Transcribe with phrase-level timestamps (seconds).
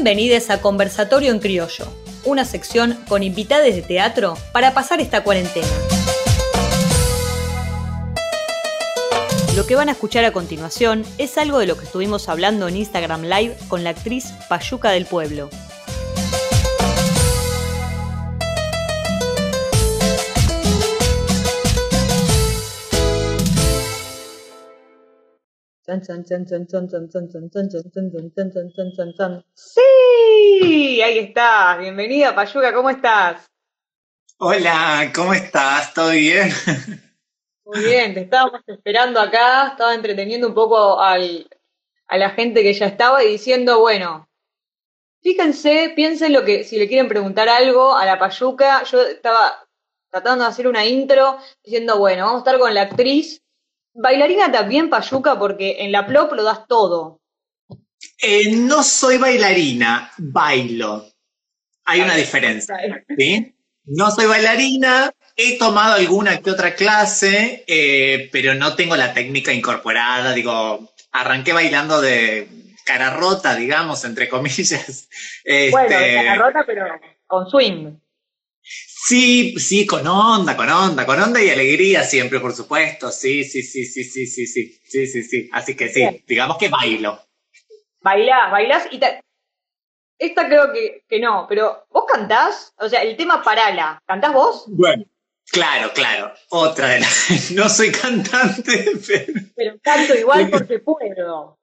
[0.00, 1.84] Bienvenidos a Conversatorio en Criollo,
[2.24, 5.66] una sección con invitados de teatro para pasar esta cuarentena.
[9.56, 12.76] Lo que van a escuchar a continuación es algo de lo que estuvimos hablando en
[12.76, 15.50] Instagram Live con la actriz Payuca del Pueblo.
[29.54, 31.78] Sí, ahí estás.
[31.78, 33.46] Bienvenida, Payuca, ¿cómo estás?
[34.36, 35.94] Hola, ¿cómo estás?
[35.94, 36.50] ¿Todo bien?
[37.64, 41.48] Muy bien, te estábamos esperando acá, estaba entreteniendo un poco al,
[42.06, 44.28] a la gente que ya estaba y diciendo, bueno,
[45.22, 49.66] fíjense, piensen lo que, si le quieren preguntar algo a la Payuca, yo estaba
[50.10, 53.42] tratando de hacer una intro diciendo, bueno, vamos a estar con la actriz
[54.00, 57.20] Bailarina también, Payuca, porque en la plop lo das todo.
[58.22, 61.04] Eh, no soy bailarina, bailo.
[61.84, 62.76] Hay una diferencia.
[63.16, 63.56] ¿sí?
[63.86, 69.52] No soy bailarina, he tomado alguna que otra clase, eh, pero no tengo la técnica
[69.52, 70.32] incorporada.
[70.32, 72.46] Digo, arranqué bailando de
[72.84, 75.08] cara rota, digamos, entre comillas.
[75.72, 76.84] Bueno, de este, cara rota, pero
[77.26, 77.96] con swing.
[79.08, 83.10] Sí, sí, con onda, con onda, con onda y alegría siempre, por supuesto.
[83.10, 85.48] Sí, sí, sí, sí, sí, sí, sí, sí, sí, sí.
[85.52, 87.18] Así que sí, digamos que bailo.
[88.00, 89.20] Bailás, bailás y te...
[90.18, 92.74] Esta creo que, que no, pero ¿vos cantás?
[92.76, 94.64] O sea, el tema Parala, ¿cantás vos?
[94.66, 95.04] Bueno,
[95.50, 96.34] claro, claro.
[96.50, 97.50] Otra de las...
[97.52, 99.32] No soy cantante, pero...
[99.56, 101.56] Pero canto igual porque puedo.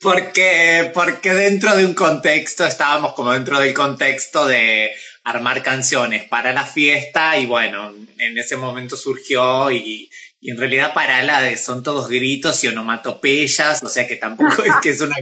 [0.00, 4.92] Porque, porque dentro de un contexto, estábamos como dentro del contexto de
[5.26, 10.08] armar canciones para la fiesta y bueno, en ese momento surgió y,
[10.40, 14.72] en realidad para la de son todos gritos y onomatopeyas, o sea que tampoco es
[14.80, 15.16] que es una,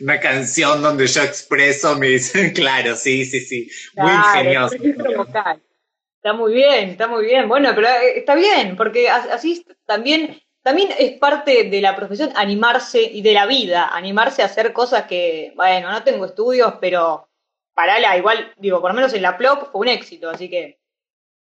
[0.00, 4.76] una canción donde yo expreso mis, claro, sí, sí, sí, muy ingenioso.
[4.76, 10.88] Está muy bien, está muy bien, bueno, pero eh, está bien, porque así también, también
[10.98, 15.52] es parte de la profesión animarse y de la vida, animarse a hacer cosas que,
[15.56, 17.29] bueno, no tengo estudios, pero
[17.74, 20.78] Parala, igual, digo, por lo menos en la plop fue un éxito, así que.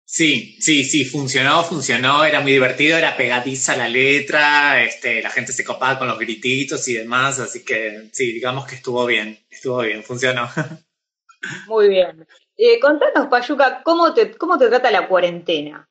[0.04, 5.52] Sí, sí, sí, funcionó, funcionó, era muy divertido, era pegadiza la letra, este, la gente
[5.52, 9.80] se copaba con los grititos y demás, así que sí, digamos que estuvo bien, estuvo
[9.82, 10.48] bien, funcionó.
[11.66, 12.26] Muy bien.
[12.56, 15.88] Eh, contanos, Payuca, ¿cómo te, ¿cómo te trata la cuarentena?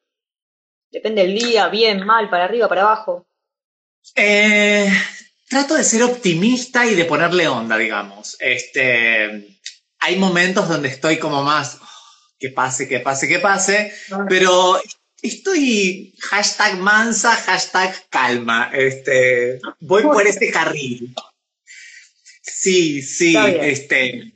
[0.90, 3.28] Depende del día, bien, mal, para arriba, para abajo.
[4.16, 4.90] Eh,
[5.50, 8.38] trato de ser optimista y de ponerle onda, digamos.
[8.40, 9.55] Este,
[10.06, 11.88] hay momentos donde estoy como más, oh,
[12.38, 13.92] que pase, que pase, que pase,
[14.30, 14.80] pero
[15.20, 21.12] estoy hashtag mansa, hashtag calma, este, voy por este carril.
[22.44, 24.32] Sí, sí, este,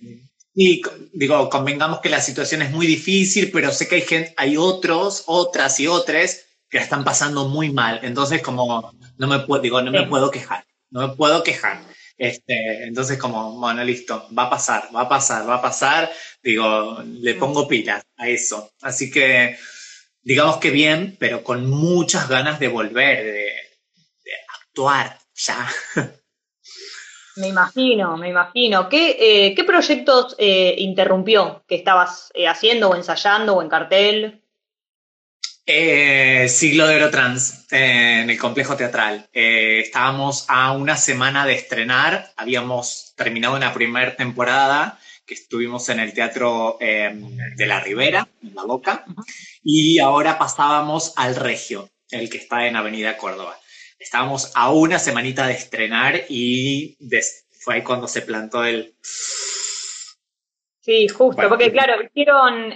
[0.56, 0.82] y
[1.14, 5.24] digo, convengamos que la situación es muy difícil, pero sé que hay gente, hay otros,
[5.28, 8.00] otras y otras que la están pasando muy mal.
[8.02, 11.80] Entonces, como no me puedo, digo, no me puedo quejar, no me puedo quejar.
[12.20, 16.12] Este, entonces, como, bueno, listo, va a pasar, va a pasar, va a pasar.
[16.44, 18.74] Digo, le pongo pilas a eso.
[18.82, 19.58] Así que,
[20.22, 23.52] digamos que bien, pero con muchas ganas de volver, de,
[24.62, 25.68] actuar ya.
[27.38, 28.90] Me imagino, me imagino.
[28.90, 34.44] ¿Qué, eh, ¿qué proyectos eh, interrumpió que estabas eh, haciendo o ensayando o en cartel?
[35.72, 39.30] Eh, siglo de Oro Trans en el complejo teatral.
[39.32, 44.98] Eh, estábamos a una semana de estrenar, habíamos terminado una primera temporada
[45.28, 49.06] que estuvimos en el Teatro em, de la Ribera, en La Boca,
[49.64, 53.56] y ahora pasábamos al Regio, el que está en Avenida Córdoba.
[54.00, 56.98] Estábamos a una semanita de estrenar y
[57.60, 58.96] fue ahí cuando se plantó el...
[60.82, 62.72] Sí, justo, porque claro, hicieron...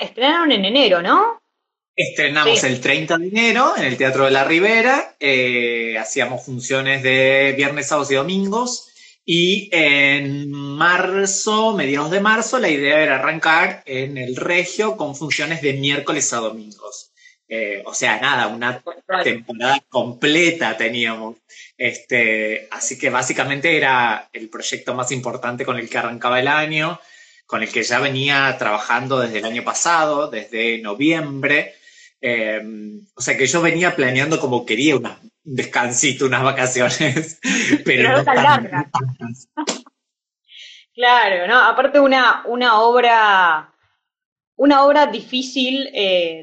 [0.00, 1.40] Estrenaron en enero, ¿no?
[1.96, 7.52] Estrenamos el 30 de enero en el Teatro de la Ribera, eh, hacíamos funciones de
[7.56, 8.90] viernes, sábados y domingos,
[9.24, 15.62] y en marzo, mediados de marzo, la idea era arrancar en el Regio con funciones
[15.62, 17.12] de miércoles a domingos.
[17.48, 18.82] Eh, o sea, nada, una
[19.22, 21.36] temporada completa teníamos.
[21.76, 27.00] Este, así que básicamente era el proyecto más importante con el que arrancaba el año
[27.50, 31.74] con el que ya venía trabajando desde el año pasado, desde noviembre.
[32.20, 32.62] Eh,
[33.14, 35.08] o sea que yo venía planeando como quería un
[35.42, 37.40] descansito, unas vacaciones,
[37.84, 38.86] pero no tan largas.
[40.92, 41.58] Claro, ¿no?
[41.58, 43.72] Aparte una, una obra
[44.60, 46.42] una obra difícil eh,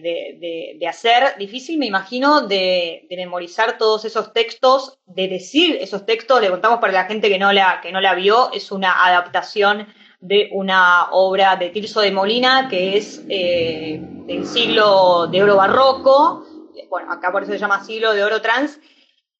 [0.80, 6.50] de, hacer, difícil me imagino de, memorizar todos esos textos, de decir esos textos, le
[6.50, 9.88] contamos para la gente que no la, que no la vio, es una adaptación
[10.19, 16.46] de una obra de Tirso de Molina que es eh, del siglo de oro barroco,
[16.90, 18.80] bueno, acá por eso se llama siglo de oro trans,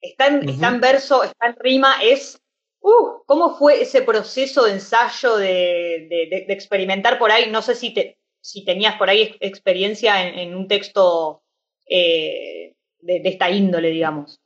[0.02, 2.42] está en, está en verso, está en rima, es
[2.80, 7.50] Uh, ¿Cómo fue ese proceso de ensayo, de, de, experimentar por ahí?
[7.52, 11.44] No sé si te, si tenías por ahí experiencia en, un texto
[11.86, 14.40] eh, de, esta índole, digamos.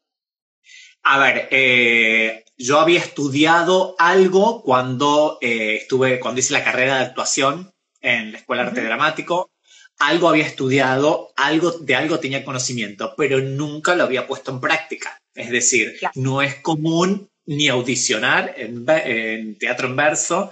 [1.04, 7.06] A ver, eh, yo había estudiado algo cuando eh, estuve, cuando hice la carrera de
[7.06, 7.72] actuación
[8.02, 9.52] en la Escuela de Arte Dramático.
[10.00, 15.18] Algo había estudiado, algo, de algo tenía conocimiento, pero nunca lo había puesto en práctica.
[15.36, 20.52] Es decir, no es común ni audicionar en, en teatro en verso,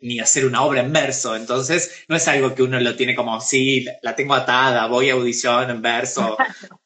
[0.00, 1.34] ni hacer una obra en verso.
[1.34, 5.14] Entonces, no es algo que uno lo tiene como, sí, la tengo atada, voy a
[5.14, 6.36] audición en verso.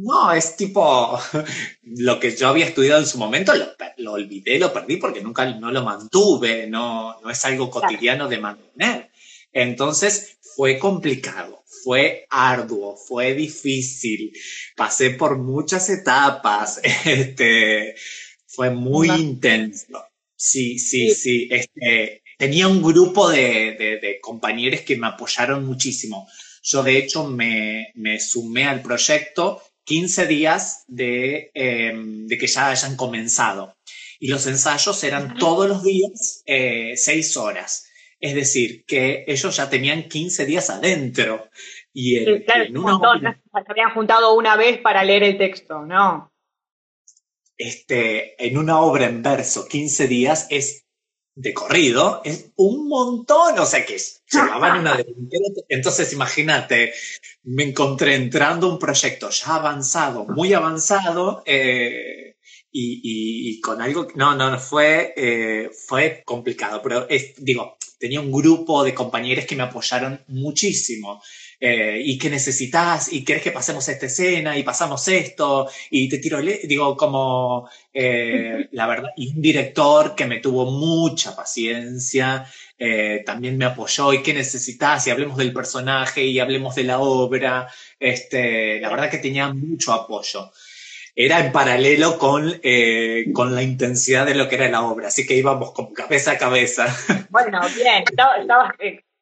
[0.00, 1.18] No, es tipo
[1.82, 3.52] lo que yo había estudiado en su momento,
[3.96, 8.38] lo, olvidé, lo perdí porque nunca no lo mantuve, no, no es algo cotidiano de
[8.38, 9.10] mantener.
[9.52, 14.32] Entonces fue complicado, fue arduo, fue difícil,
[14.76, 17.94] pasé por muchas etapas, este,
[18.46, 20.04] fue muy intenso.
[20.36, 26.28] Sí, sí, sí, este, tenía un grupo de, compañeros que me apoyaron muchísimo.
[26.62, 33.74] Yo, de hecho, me, sumé al proyecto 15 días em, de, que ya hayan comenzado.
[34.20, 37.90] Y los ensayos eran todos los días, eh, seis horas.
[38.20, 41.48] Es decir, que ellos ya tenían 15 días adentro.
[41.94, 46.34] Y claro, en una se habían juntado una vez para leer el texto, ¿no?
[47.56, 50.86] Este, en una obra en verso, 15 días es
[51.38, 53.96] de corrido es un montón, o sea que
[54.30, 54.98] llevaban una.
[55.68, 56.92] Entonces, imagínate,
[57.44, 62.36] me encontré entrando un proyecto ya avanzado, muy avanzado, eh,
[62.72, 68.32] y, con algo, no, no, no, fue, eh, fue complicado, pero es, digo, tenía un
[68.32, 71.22] grupo de compañeros que me apoyaron muchísimo.
[71.60, 76.18] Eh, y qué necesitas, y querés que pasemos esta escena, y pasamos esto, y te
[76.18, 82.46] tiro, digo, como, eh, la verdad, y un director que me tuvo mucha paciencia,
[82.78, 87.00] eh, también me apoyó, y qué necesitas, y hablemos del personaje, y hablemos de la
[87.00, 87.66] obra,
[87.98, 90.52] este, la verdad que tenía mucho apoyo.
[91.12, 92.60] Era en paralelo con,
[93.32, 96.38] con la intensidad de lo que era la obra, así que íbamos con cabeza a
[96.38, 96.86] cabeza.
[97.30, 98.70] Bueno, bien, estabas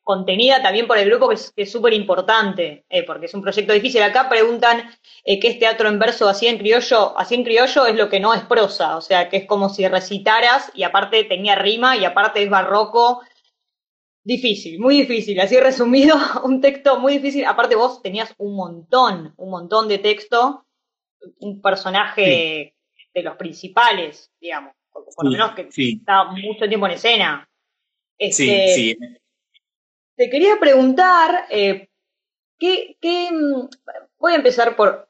[0.07, 4.01] contenida también por el grupo, que es súper importante, eh, porque es un proyecto difícil.
[4.05, 4.89] Acá preguntan
[5.25, 7.19] eh, qué es teatro en verso así en criollo.
[7.19, 9.89] Así en criollo es lo que no es prosa, o sea, que es como si
[9.89, 13.23] recitaras y aparte tenía rima y aparte es barroco.
[14.23, 15.41] Difícil, muy difícil.
[15.41, 16.15] Así resumido,
[16.45, 17.45] un texto muy difícil.
[17.45, 20.67] Aparte vos tenías un montón, un montón de texto,
[21.41, 22.77] un personaje
[23.13, 27.49] de los principales, digamos, por, lo menos que está mucho tiempo en escena.
[28.17, 28.99] Este, sí, sí
[30.17, 31.89] te quería preguntar, eh,
[32.59, 32.97] ¿qué,
[33.31, 33.69] mm,
[34.19, 35.09] voy a empezar por,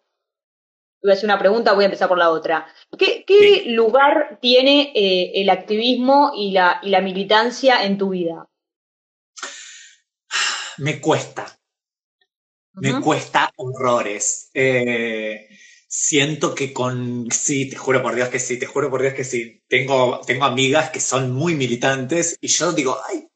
[1.03, 2.67] voy a hacer una pregunta, voy a empezar por la otra.
[2.99, 8.49] ¿Qué, lugar tiene eh, el activismo y la, y la militancia en tu vida?
[10.79, 11.59] Me cuesta.
[12.75, 14.51] Me cuesta horrores.
[14.53, 15.49] Eh,
[15.89, 19.25] siento que con, sí, te juro por Dios que sí, te juro por Dios que
[19.25, 19.63] sí.
[19.67, 23.29] Tengo, tengo amigas que son muy militantes y yo digo, ay,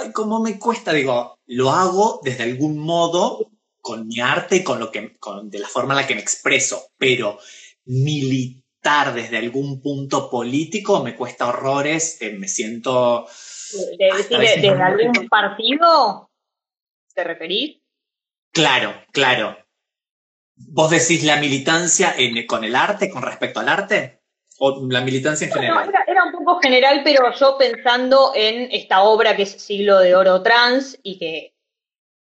[0.00, 4.78] ay, cómo me cuesta, digo, lo hago desde algún modo con mi arte y con
[4.78, 7.38] lo que, con, de la forma en la que me expreso, pero
[7.84, 13.26] militar desde algún punto político me cuesta horrores, eh, me siento...
[13.98, 16.30] ¿De, algún partido
[17.14, 17.80] te referís?
[18.52, 19.56] Claro, claro.
[20.56, 22.14] ¿Vos decís la militancia
[22.46, 24.22] con el arte, con respecto al arte?
[24.58, 25.90] ¿O la militancia en general?
[26.44, 31.18] Poco general, pero yo pensando en esta obra que es Siglo de Oro Trans y
[31.18, 31.54] que,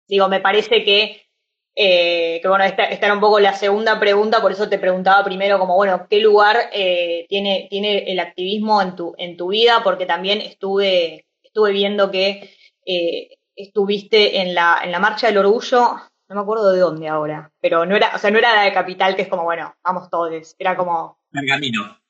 [0.08, 1.26] digo, me parece que,
[1.74, 5.58] eh, que bueno, esta, era un poco la segunda pregunta, por eso te preguntaba primero
[5.58, 9.82] como, bueno, ¿qué lugar eh, tiene, tiene el activismo en tu, en tu vida?
[9.84, 12.50] Porque también estuve, estuve viendo que
[12.86, 15.96] eh, estuviste en la, en la Marcha del Orgullo,
[16.28, 18.72] no me acuerdo de dónde ahora, pero no era, o sea, no era la de
[18.72, 21.18] Capital, que es como, bueno, vamos todos, era como...
[21.30, 22.05] Pergamino.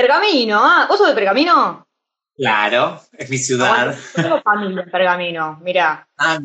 [0.00, 1.84] Pergamino, ah, ¿vos sos de Pergamino?
[2.36, 3.96] Claro, es mi ciudad.
[4.16, 6.08] yo tengo familia en Pergamino, mirá.
[6.16, 6.38] Ah,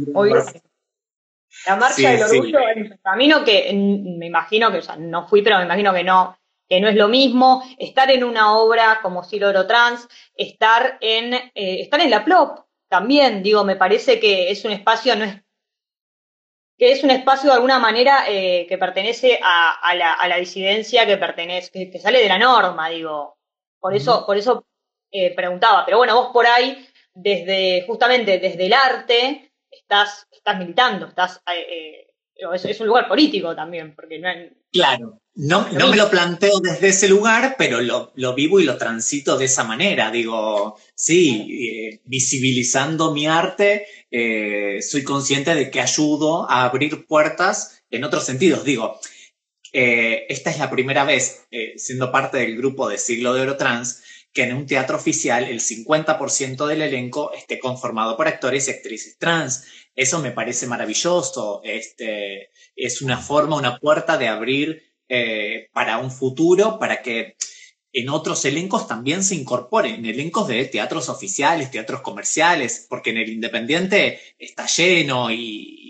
[1.67, 5.59] la marcha del orgullo en Pergamino, que me imagino que, o sea, no fui, pero
[5.59, 6.35] me imagino que no,
[6.67, 7.63] que no es lo mismo.
[7.77, 13.43] Estar en una obra como Siloro Trans, estar en, eh, estar en la Plop también,
[13.43, 15.43] digo, me parece que es un espacio, no es
[16.77, 21.89] que es un espacio de alguna manera eh, que pertenece a, la, disidencia, que pertenece,
[21.91, 23.37] que, sale de la norma, digo.
[23.83, 24.65] Por eso, por eso
[25.11, 25.83] eh, preguntaba.
[25.83, 32.07] Pero bueno, vos por ahí, desde, justamente desde el arte, estás, estás militando, estás eh,
[32.53, 34.29] es, un lugar político también, porque no
[34.71, 39.37] Claro, no, no me lo planteo desde ese lugar, pero lo, vivo y lo transito
[39.37, 40.09] de esa manera.
[40.09, 47.83] Digo, sí, eh, visibilizando mi arte, eh, soy consciente de que ayudo a abrir puertas
[47.91, 48.63] en otros sentidos.
[48.63, 48.99] Digo,
[49.73, 54.03] eh, esta es la primera vez, siendo parte del grupo de Siglo de Oro Trans,
[54.33, 59.17] que en un teatro oficial el 50% del elenco esté conformado por actores y actrices
[59.19, 59.65] trans.
[59.95, 61.61] Eso me parece maravilloso.
[61.63, 67.35] Este, es una forma, una puerta de abrir eh, para un futuro, para que
[67.95, 73.29] en otros elencos también se incorporen, elencos de teatros oficiales, teatros comerciales, porque en el
[73.29, 75.82] independiente está lleno y,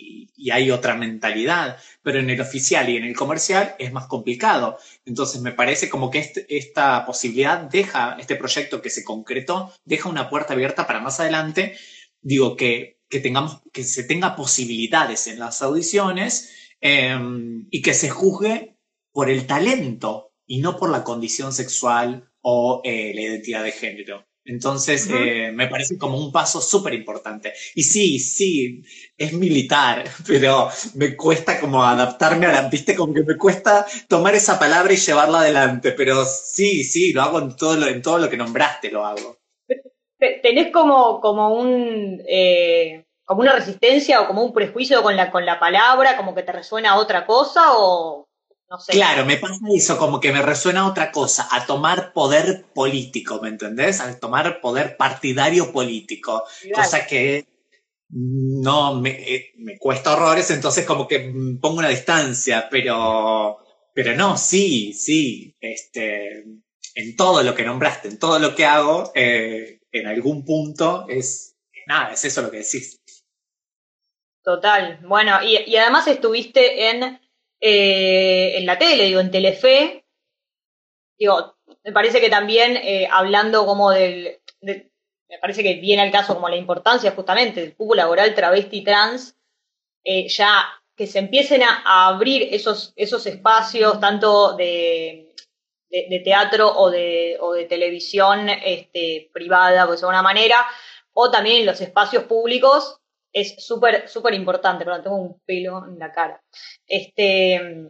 [0.51, 4.77] hay otra mentalidad, pero en el oficial y en el comercial es más complicado.
[5.05, 10.09] Entonces me parece como que este, esta posibilidad deja, este proyecto que se concretó, deja
[10.09, 11.77] una puerta abierta para más adelante,
[12.21, 18.09] digo que que, tengamos, que se tenga posibilidades en las audiciones em, y que se
[18.09, 18.75] juzgue
[19.11, 24.25] por el talento y no por la condición sexual o eh, la identidad de género.
[24.45, 27.53] Entonces, eh, me parece como un paso súper importante.
[27.75, 28.83] Y sí, sí,
[29.17, 34.35] es militar, pero me cuesta como adaptarme a la, viste, como que me cuesta tomar
[34.35, 38.17] esa palabra y llevarla adelante, pero sí, sí, lo hago en todo lo, en todo
[38.17, 39.37] lo que nombraste, lo hago
[40.41, 45.45] tenés como, como un eh, como una resistencia o como un prejuicio con la, con
[45.45, 48.22] la palabra, como que te resuena otra cosa o
[48.73, 48.93] no sé.
[48.93, 53.49] Claro, me pasa eso, como que me resuena otra cosa, a tomar poder político, ¿me
[53.49, 54.01] entendés?
[54.01, 57.45] A tomar poder partidario político, cosa que
[58.09, 61.19] no me, eh, me, cuesta horrores, entonces como que
[61.61, 63.59] pongo una distancia, pero,
[63.93, 66.43] pero no, sí, sí, este,
[66.95, 71.57] en todo lo que nombraste, en todo lo que hago, eh, en algún punto es,
[71.85, 72.99] nada, es eso lo que decís.
[74.43, 74.99] Total.
[75.07, 77.19] Bueno, y, además estuviste en,
[77.65, 80.05] eh, en la tele, digo, en Telefe.
[81.17, 81.55] Digo,
[81.85, 86.49] me parece que también eh, hablando como del, me parece que viene al caso como
[86.49, 89.37] la importancia justamente del cupo laboral travesti trans,
[90.03, 90.61] eh, ya
[90.97, 95.33] que se empiecen a, abrir esos, esos espacios, tanto de,
[95.89, 100.57] de, teatro o de, o de televisión este, privada, pues de alguna manera,
[101.13, 102.99] o también los espacios públicos,
[103.33, 106.41] es súper, súper importante, pero tengo un pelo en la cara.
[106.87, 107.89] Este,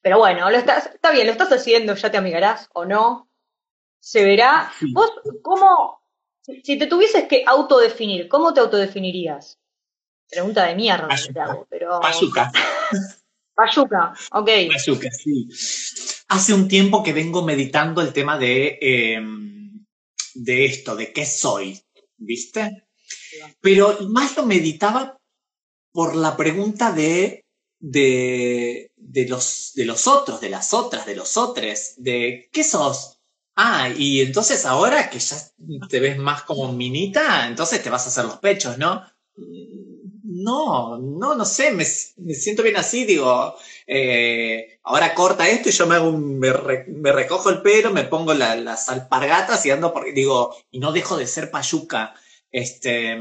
[0.00, 3.28] pero bueno, lo estás, está bien, lo estás haciendo, ya te amigarás o no.
[4.00, 4.72] Se verá.
[4.92, 5.12] Vos,
[5.42, 6.02] ¿cómo,
[6.42, 9.60] si te tuvieses que autodefinir, ¿cómo te autodefinirías?
[10.28, 12.00] Pregunta de mierda, te hago, pero.
[12.00, 12.50] Payuca,
[14.32, 14.50] ok.
[14.72, 15.46] Payuca, sí.
[16.28, 19.84] Hace un tiempo que vengo meditando el tema de, em,
[20.34, 21.80] de esto, de qué soy,
[22.16, 22.88] ¿viste?
[23.60, 25.18] Pero más lo meditaba
[25.92, 27.44] por la pregunta de,
[27.78, 28.90] de,
[29.28, 33.18] los, de los otros, de las otras, de los otros, de ¿qué sos?
[33.54, 35.36] Ah, y entonces ahora que ya
[35.88, 39.04] te ves más como minita, entonces te vas a hacer los pechos, ¿no?
[40.24, 43.54] No, no, no sé, me, siento bien así, digo,
[43.86, 48.88] eh, ahora corta esto y yo me, hago me, recojo el pelo, me pongo las
[48.88, 52.14] alpargatas y ando porque digo, y no dejo de ser payuca.
[52.52, 53.16] Este,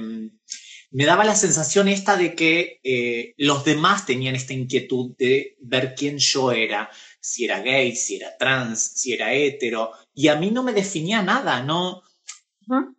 [0.91, 5.95] me daba la sensación esta de que eh, los demás tenían esta inquietud de ver
[5.95, 6.89] quién yo era,
[7.21, 11.21] si era gay, si era trans, si era hetero, y a mí no me definía
[11.21, 12.03] nada, no.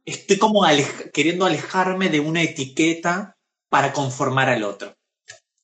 [0.04, 0.64] Estoy como
[1.12, 4.96] queriendo alejarme de una etiqueta para conformar al otro.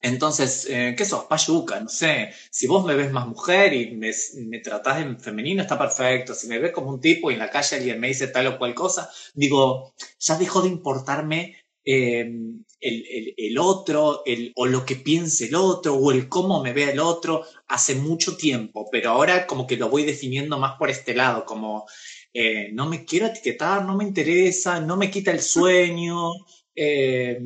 [0.00, 1.24] Entonces, eh, ¿qué sos?
[1.24, 2.30] Payuca, no sé.
[2.50, 4.12] Si vos me ves más mujer y me,
[4.46, 6.34] me tratás en femenino, está perfecto.
[6.34, 8.58] Si me ves como un tipo y en la calle alguien me dice tal o
[8.58, 15.46] cual cosa, digo, ya dejó de importarme em, el, otro, el, o lo que piense
[15.46, 19.66] el otro, o el cómo me ve el otro, hace mucho tiempo, pero ahora como
[19.66, 21.86] que lo voy definiendo más por este lado, como
[22.32, 26.30] eh, no me quiero etiquetar, no me interesa, no me quita el sueño.
[26.74, 27.40] Eh,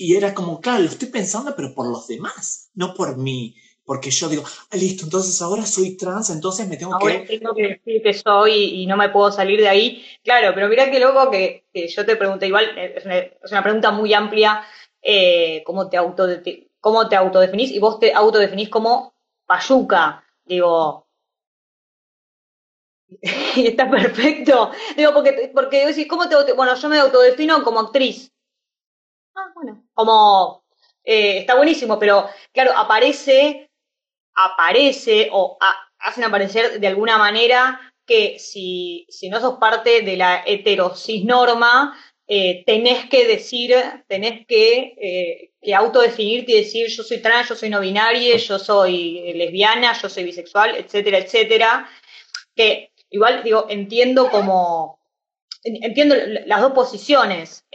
[0.00, 3.54] y era como, claro, lo estoy pensando, pero por los demás, no por mí.
[3.84, 7.68] Porque yo digo, ah, listo, entonces ahora soy trans, entonces me tengo ahora tengo que
[7.68, 10.02] decir que soy y no me puedo salir de ahí.
[10.24, 12.94] Claro, pero mira qué loco que, yo te pregunté, igual, eh,
[13.42, 14.62] es una, pregunta muy amplia,
[15.02, 15.98] eh, ¿cómo, te
[16.80, 17.70] ¿cómo te autodefinís?
[17.72, 19.12] Y vos te autodefinís como
[19.44, 20.24] payuca.
[20.46, 21.06] Digo,
[23.20, 23.20] y
[23.66, 24.70] está perfecto.
[24.96, 28.32] Digo, porque, porque decís, ¿cómo te Bueno, yo me autodefino como actriz.
[29.34, 29.84] Ah, bueno.
[30.00, 30.64] Como,
[31.04, 33.68] eh, está buenísimo, pero claro, aparece,
[34.34, 35.58] aparece o
[35.98, 41.94] hacen aparecer de alguna manera que si, si no sos parte de la heterosis norma,
[42.26, 43.74] eh, tenés que decir,
[44.08, 48.58] tenés que, eh, que autodefinirte y decir yo soy trans, yo soy no binaria, yo
[48.58, 51.90] soy lesbiana, yo soy bisexual, etcétera, etcétera.
[52.56, 54.98] Que igual digo, entiendo como,
[55.62, 56.16] entiendo
[56.46, 57.66] las dos posiciones,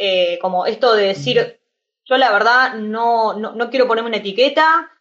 [0.41, 1.59] como esto de decir,
[2.05, 4.91] yo la verdad no, no, quiero ponerme una etiqueta,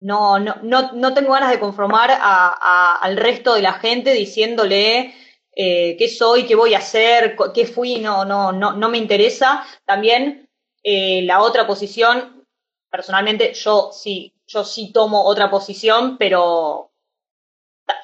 [0.00, 5.14] no, no, no, no tengo ganas de conformar al resto de la gente diciéndole
[5.54, 9.66] eh, qué soy, qué voy a hacer, qué fui, no, no, no, no me interesa.
[9.84, 10.48] También
[10.84, 12.46] eh, la otra posición,
[12.88, 16.92] personalmente yo sí, yo sí tomo otra posición, pero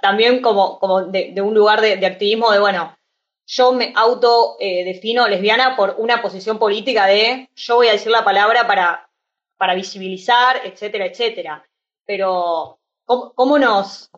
[0.03, 2.97] también como, como de, un lugar de, activismo de, bueno,
[3.47, 8.11] yo me auto eh, defino lesbiana por una posición política de yo voy a decir
[8.11, 9.11] la palabra para,
[9.57, 11.67] para visibilizar, etcétera, etcétera.
[12.07, 14.11] Pero, ¿cómo, nos,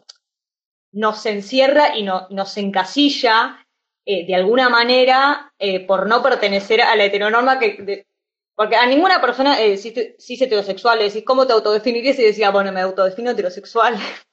[0.93, 3.67] nos encierra y nos encasilla
[4.05, 8.07] eh, de alguna manera eh, por no pertenecer a la heteronorma que...
[8.55, 12.19] porque a ninguna persona, si, si es heterosexual, le decís, ¿cómo te autodefinirías?
[12.19, 13.97] Y decía, bueno, me autodefino heterosexual.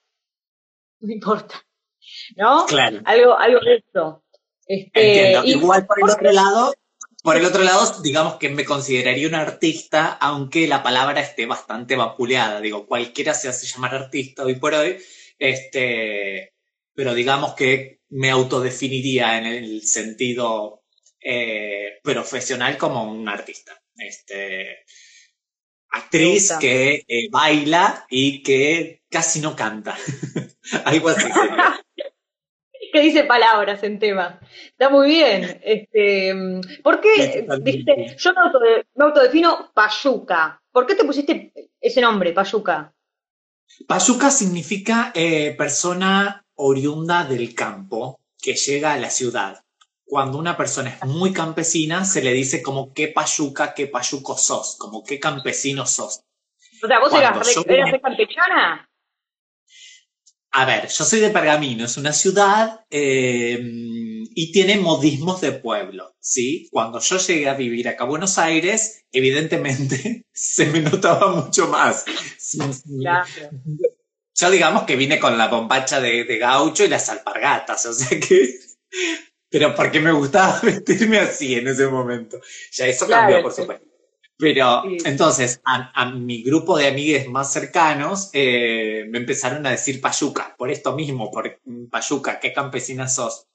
[1.00, 1.56] no importa.
[2.36, 2.66] ¿No?
[2.66, 3.02] Claro.
[3.06, 4.23] Algo, algo de eso.
[4.67, 6.74] Este, Igual por el otro lado,
[7.24, 11.96] por el otro lado, digamos que me consideraría un artista, aunque la palabra esté bastante
[11.96, 12.60] vapuleada.
[12.60, 14.98] Digo, cualquiera se hace llamar artista hoy por hoy,
[15.39, 16.53] este,
[16.93, 20.84] pero digamos que me autodefiniría en el sentido
[21.22, 23.82] eh, profesional como un artista.
[23.96, 24.84] Este,
[25.91, 29.98] actriz que eh, baila y que casi no canta.
[30.84, 31.29] Algo así.
[32.94, 34.40] Que dice palabras en tema.
[34.68, 35.60] Está muy bien.
[35.64, 36.34] Este,
[36.84, 38.32] ¿Por qué dijiste, yo
[38.96, 40.62] me, autodefino Payuca?
[40.72, 42.94] ¿Por qué te pusiste ese nombre, Payuca?
[43.88, 49.64] Payuca significa eh, persona oriunda del campo que llega a la ciudad.
[50.06, 54.75] Cuando una persona es muy campesina, se le dice como qué payuca, qué payuco sos,
[54.77, 56.24] como qué campesino sos.
[56.84, 58.88] O sea, vos eras, eras campechana.
[60.55, 66.16] A ver, yo soy de Pergamino, es una ciudad eh, y tiene modismos de pueblo,
[66.20, 66.70] ¿sí?
[66.72, 72.05] Cuando yo llegué a vivir acá a Buenos Aires, evidentemente se me notaba mucho más.
[74.35, 78.20] Yo digamos que vine con la bombacha de, de gaucho y las alpargatas, o sea
[78.20, 78.59] que...
[79.50, 82.39] Pero porque me gustaba vestirme así en ese momento.
[82.72, 83.93] Ya eso cambió, por supuesto.
[84.44, 90.53] Pero entonces, a, mi grupo de amigues más cercanos eh, me empezaron a decir Payuca,
[90.58, 93.48] por esto mismo, por Payuca, qué campesina sos.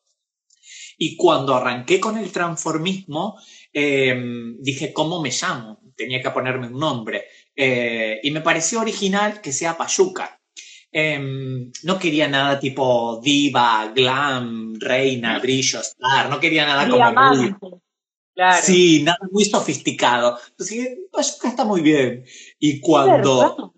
[0.96, 3.38] Y cuando arranqué con el transformismo,
[3.70, 5.79] em, dije, ¿cómo me llamo?
[5.94, 7.27] Tenía que ponerme un nombre.
[7.55, 10.40] Eh, y me pareció original que sea Payuca.
[10.90, 17.05] Em, no quería nada tipo diva, glam, reina, brillo, star, no quería nada como
[18.62, 20.38] Sí, nada muy sofisticado.
[20.51, 22.24] Entonces, Payuca está muy bien.
[22.59, 23.74] Y cuando...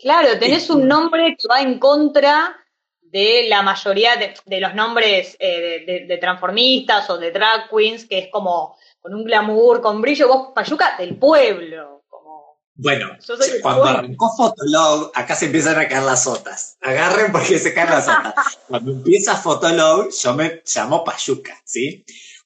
[0.00, 2.56] Claro, tenés un nombre que va en contra
[3.00, 8.28] de la mayoría de, los nombres eh, de, transformistas o de drag queens, que es
[8.30, 12.04] como con un glamour, con brillo, vos Payuca del pueblo.
[12.08, 12.58] Como...
[12.74, 13.16] Bueno,
[13.62, 16.76] cuando arrancó Fotolog, acá se empiezan a caer las otras.
[16.80, 18.34] Agarren porque se caen las otras.
[18.68, 22.04] cuando empieza Fotolog, yo me llamo Payuca, ¿sí?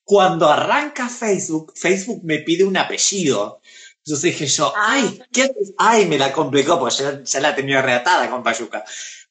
[0.09, 3.61] Cuando arranca Facebook, Facebook me pide un apellido.
[3.99, 5.51] Entonces dije yo, ay, ¿qué?
[5.77, 8.87] ay, me la complicó, porque ya, la tenía reatada con Payuca.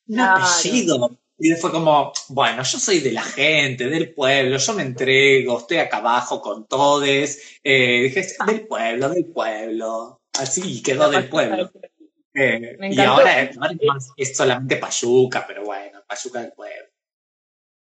[0.07, 1.17] Un apellido.
[1.39, 5.77] Y fue como, bueno, yo soy de la gente, del pueblo, yo me entrego, estoy
[5.77, 7.59] acá abajo con todes.
[7.63, 10.21] Eh, dije, del pueblo, del pueblo.
[10.39, 11.71] Así quedó del pueblo.
[12.35, 13.57] Eh, y ahora, es,
[14.15, 16.85] es, solamente Payuca, pero bueno, Payuca del pueblo.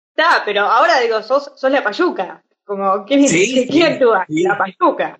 [0.08, 2.42] Está, pero ahora digo, sos, sos la Payuca.
[2.70, 4.24] Como, ¿quién, sí, ¿quién actúa?
[4.28, 5.18] La Payuca.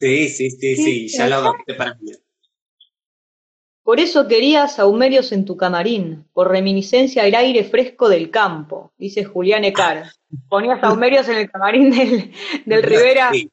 [0.00, 2.10] Sí, sí, sí, sí, ya lo adopté para mí.
[3.84, 9.22] Por eso querías saumerios en tu camarín, por reminiscencia al aire fresco del campo, dice
[9.22, 10.06] Julián Ecar.
[10.48, 12.32] Ponías saumerios en el camarín del,
[12.66, 13.30] del Rivera.
[13.32, 13.48] Sí,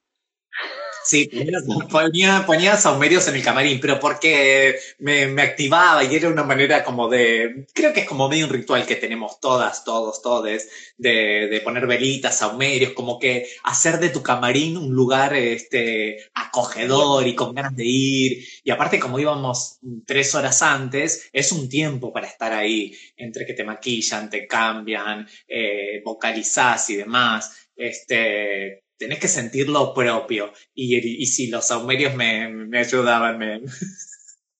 [1.90, 6.84] ponía, ponía, saumerios en el camarín, pero porque me, me, activaba y era una manera
[6.84, 11.48] como de, creo que es como medio un ritual que tenemos todas, todos, todes, de,
[11.50, 17.36] de poner velitas, saumerios, como que hacer de tu camarín un lugar este, acogedor y
[17.36, 18.46] con ganas de ir.
[18.64, 23.54] Y aparte, como íbamos tres horas antes, es un tiempo para estar ahí, entre que
[23.54, 27.68] te maquillan, te cambian, eh, vocalizás y demás.
[27.76, 30.54] Este, tenés que sentirlo propio.
[30.76, 33.56] Y, y si los saumerios me, me ayudaban, me...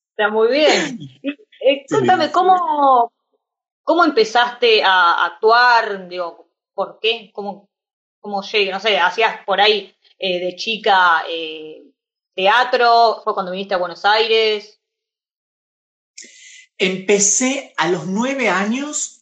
[0.10, 1.00] Está muy bien.
[1.64, 3.14] Eh, cuéntame, ¿cómo,
[3.84, 6.08] ¿cómo empezaste a actuar?
[6.08, 7.30] Digo, ¿por qué?
[7.32, 7.70] ¿Cómo,
[8.20, 8.72] cómo llegué?
[8.72, 11.84] No sé, hacías por ahí eh, de chica eh,
[12.34, 14.82] teatro, fue cuando viniste a Buenos Aires.
[16.80, 19.20] Empecé a los nueve años,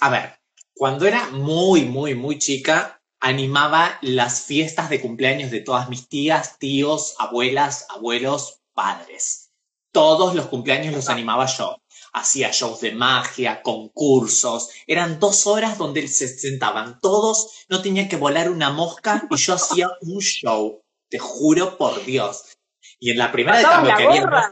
[0.00, 0.40] a ver,
[0.74, 6.58] cuando era muy, muy, muy chica, animaba las fiestas de cumpleaños de todas mis tías,
[6.58, 9.50] tíos, abuelas, abuelos, padres.
[9.92, 11.76] Todos los cumpleaños los animaba yo.
[12.12, 14.70] Hacía shows de magia, concursos.
[14.86, 19.54] Eran dos horas donde se sentaban todos, no tenía que volar una mosca y yo
[19.54, 20.80] hacía un show.
[21.08, 22.44] Te juro por Dios.
[23.02, 24.50] Y en la primera etapa la gorra,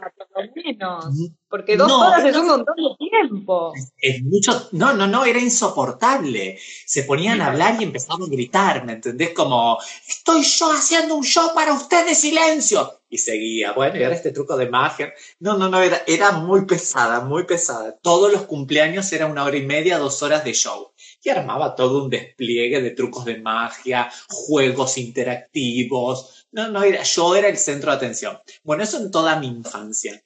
[0.55, 1.05] menos.
[1.47, 3.73] Porque dos horas es un montón de tiempo.
[4.01, 4.69] Es, mucho.
[4.71, 6.57] No, no, no, era insoportable.
[6.85, 9.33] Se ponían a hablar y empezaban a gritar, ¿me entendés?
[9.33, 13.01] Como, estoy yo haciendo un show para ustedes, silencio.
[13.07, 15.13] Y seguía, bueno, y ahora este truco de magia.
[15.39, 17.97] No, no, no, era, era muy pesada, muy pesada.
[18.01, 20.91] Todos los cumpleaños era una hora y media, dos horas de show.
[21.21, 27.35] Y armaba todo un despliegue de trucos de magia, juegos interactivos, no, no era, yo
[27.35, 28.39] era el centro de atención.
[28.63, 30.23] Bueno, eso en toda mi infancia.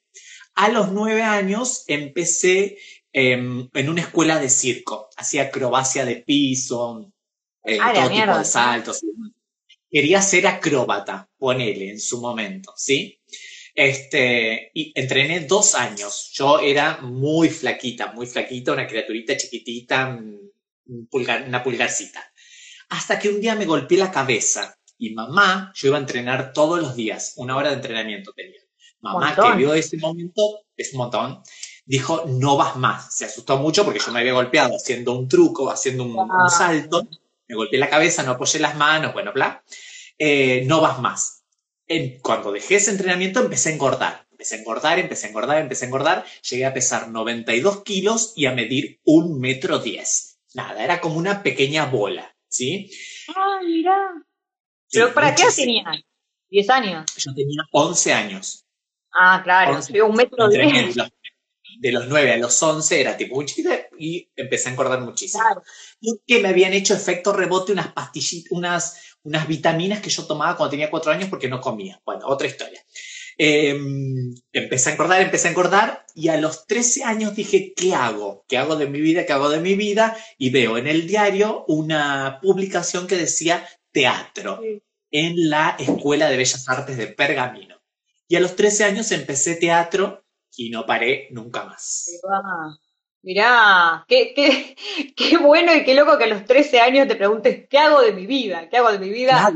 [0.56, 2.78] A los nueve años empecé
[3.12, 5.10] em, en una escuela de circo.
[5.18, 7.12] Hacía acrobacia de piso,
[7.64, 9.02] eh, todo tipo de saltos.
[9.90, 13.20] Quería ser acróbata, ponele en su momento, ¿sí?
[13.76, 16.32] Este, y entrené dos años.
[16.34, 20.20] Yo era muy flaquita, muy flaquita, una criaturita chiquitita,
[20.86, 22.24] una pulgarcita.
[22.90, 26.80] Hasta que un día me golpeé la cabeza y mamá, yo iba a entrenar todos
[26.80, 28.62] los días, una hora de entrenamiento tenía.
[29.02, 30.42] Mamá, que vio ese momento,
[30.78, 31.44] es un montón,
[31.86, 33.14] dijo, no vas más.
[33.14, 37.08] Se asustó mucho porque yo me había golpeado haciendo un truco, haciendo un, salto,
[37.48, 39.64] me golpeé la cabeza, no apoyé las manos, bueno, bla.
[40.18, 41.44] Eh, no vas más.
[42.22, 44.28] cuando dejé ese entrenamiento empecé a engordar.
[44.32, 46.26] Empecé a engordar, empecé a engordar, empecé a engordar.
[46.50, 50.33] Llegué a pesar 92 kilos y a medir un metro diez.
[50.54, 52.92] Nada, era como una pequeña bola, ¿sí?
[53.36, 53.98] Ah, mira.
[54.92, 56.04] ¿Pero para qué tenías?
[56.52, 57.16] ¿10 años?
[57.18, 58.66] Yo tenía 11 años.
[59.12, 60.94] Ah, claro, un metro de...
[61.80, 65.44] de los 9 a los 11 era tipo muy chiquita y empecé a engordar muchísimo.
[65.44, 65.64] Claro.
[66.00, 70.56] Y que me habían hecho efecto rebote unas pastillitas, unas, unas vitaminas que yo tomaba
[70.56, 72.00] cuando tenía 4 años porque no comía.
[72.06, 72.84] Bueno, otra historia.
[73.38, 78.46] Em, empecé a engordar, empecé a engordar y a los 13 años dije, ¿qué hago?
[78.48, 79.26] ¿Qué hago de mi vida?
[79.26, 80.16] ¿Qué hago de mi vida?
[80.38, 84.62] Y veo en el diario una publicación que decía teatro
[85.12, 87.82] en la Escuela de Bellas Artes de Pergamino.
[88.28, 92.06] Y a los 13 años empecé teatro y no paré nunca más.
[93.24, 94.76] Mirá, qué, qué,
[95.16, 98.12] qué, bueno y qué loco que a los 13 años te preguntes, ¿qué hago de
[98.12, 98.68] mi vida?
[98.70, 99.50] ¿Qué hago de mi vida?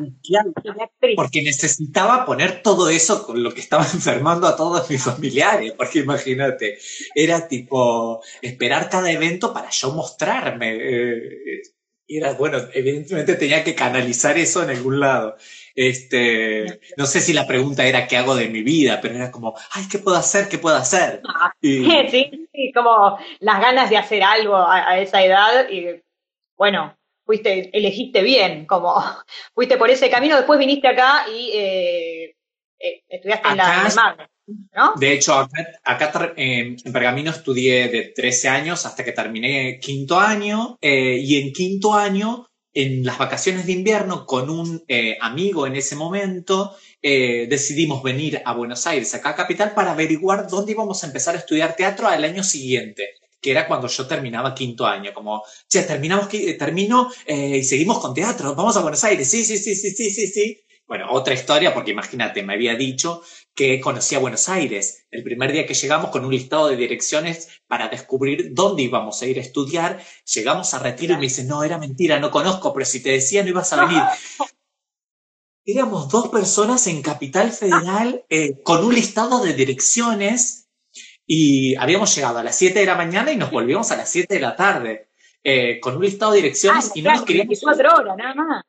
[1.18, 6.00] Porque necesitaba poner todo eso con lo que estaba enfermando a todos mis familiares, porque
[6.00, 6.78] imagínate,
[7.14, 10.76] era tipo esperar cada evento para yo mostrarme.
[10.76, 11.62] Eh,
[12.10, 15.36] y era, bueno, evidentemente tenía que canalizar eso en algún lado.
[15.80, 19.54] Este, no sé si la pregunta era qué hago de mi vida, pero era como,
[19.74, 20.50] ay, ¿qué puedo hacer?
[20.50, 21.22] ¿Qué puedo hacer?
[21.28, 21.86] Ah, sí,
[22.52, 26.02] sí, como las ganas de hacer algo a, esa edad y
[26.58, 28.96] bueno, fuiste, elegiste bien, como
[29.54, 32.36] fuiste por ese camino, después viniste acá y eh,
[32.80, 34.28] eh, estudiaste en la, madre.
[34.96, 41.20] De hecho, acá, en Pergamino estudié de 13 años hasta que terminé quinto año eh,
[41.22, 45.96] y en quinto año, en las vacaciones de invierno, con un eh, amigo en ese
[45.96, 51.08] momento, eh, decidimos venir a Buenos Aires, acá a Capital, para averiguar dónde íbamos a
[51.08, 55.44] empezar a estudiar teatro al año siguiente que era cuando yo terminaba quinto año, como,
[55.70, 59.92] che, terminamos, termino y seguimos con teatro, vamos a Buenos Aires, sí, sí, sí, sí,
[59.92, 60.58] sí, sí, sí.
[60.88, 63.22] Bueno, otra historia, porque imagínate, me había dicho
[63.58, 65.08] que conocía Buenos Aires.
[65.10, 69.26] El primer día que llegamos con un listado de direcciones para descubrir dónde íbamos a
[69.26, 70.00] ir a estudiar,
[70.32, 73.42] llegamos a Retiro y me dice, no, era mentira, no conozco, pero si te decía
[73.42, 74.02] no ibas a venir.
[75.66, 80.70] Éramos dos personas en Capital Federal eh, con un listado de direcciones
[81.26, 84.36] y habíamos llegado a las 7 de la mañana y nos volvíamos a las 7
[84.36, 85.10] de la tarde.
[85.44, 87.60] Eh, con un listado de direcciones ah, y no nos queríamos...
[87.60, 88.64] Cuatro horas, nada más.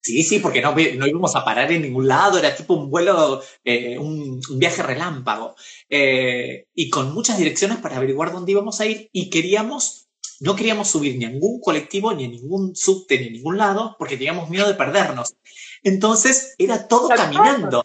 [0.00, 3.42] Sí, sí, porque no, no íbamos a parar en ningún lado, era tipo un vuelo,
[3.64, 5.54] eh, un, viaje relámpago,
[5.88, 10.08] eh, y con muchas direcciones para averiguar dónde íbamos a ir, y queríamos,
[10.40, 13.96] no queríamos subir ni a ningún colectivo, ni a ningún subte, ni a ningún lado,
[13.98, 15.34] porque teníamos miedo de perdernos.
[15.82, 17.82] Entonces era todo caminando.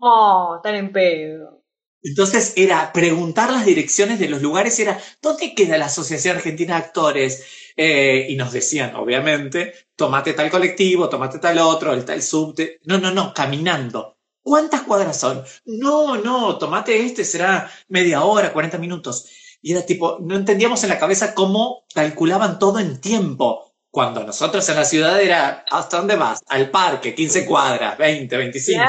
[0.00, 1.63] Oh, tan en pedo.
[2.04, 6.84] Entonces era preguntar las direcciones de los lugares, era, ¿dónde queda la Asociación Argentina de
[6.84, 7.44] Actores?
[7.76, 12.78] Eh, y nos decían, obviamente, tomate tal colectivo, tomate tal otro, el tal subte.
[12.84, 14.18] No, no, no, caminando.
[14.42, 15.42] ¿Cuántas cuadras son?
[15.64, 19.26] No, no, tomate este, será media hora, 40 minutos.
[19.62, 23.72] Y era tipo, no entendíamos en la cabeza cómo calculaban todo en tiempo.
[23.90, 26.40] Cuando nosotros en la ciudad era, ¿hasta dónde vas?
[26.48, 28.84] Al parque, 15 cuadras, 20, 25,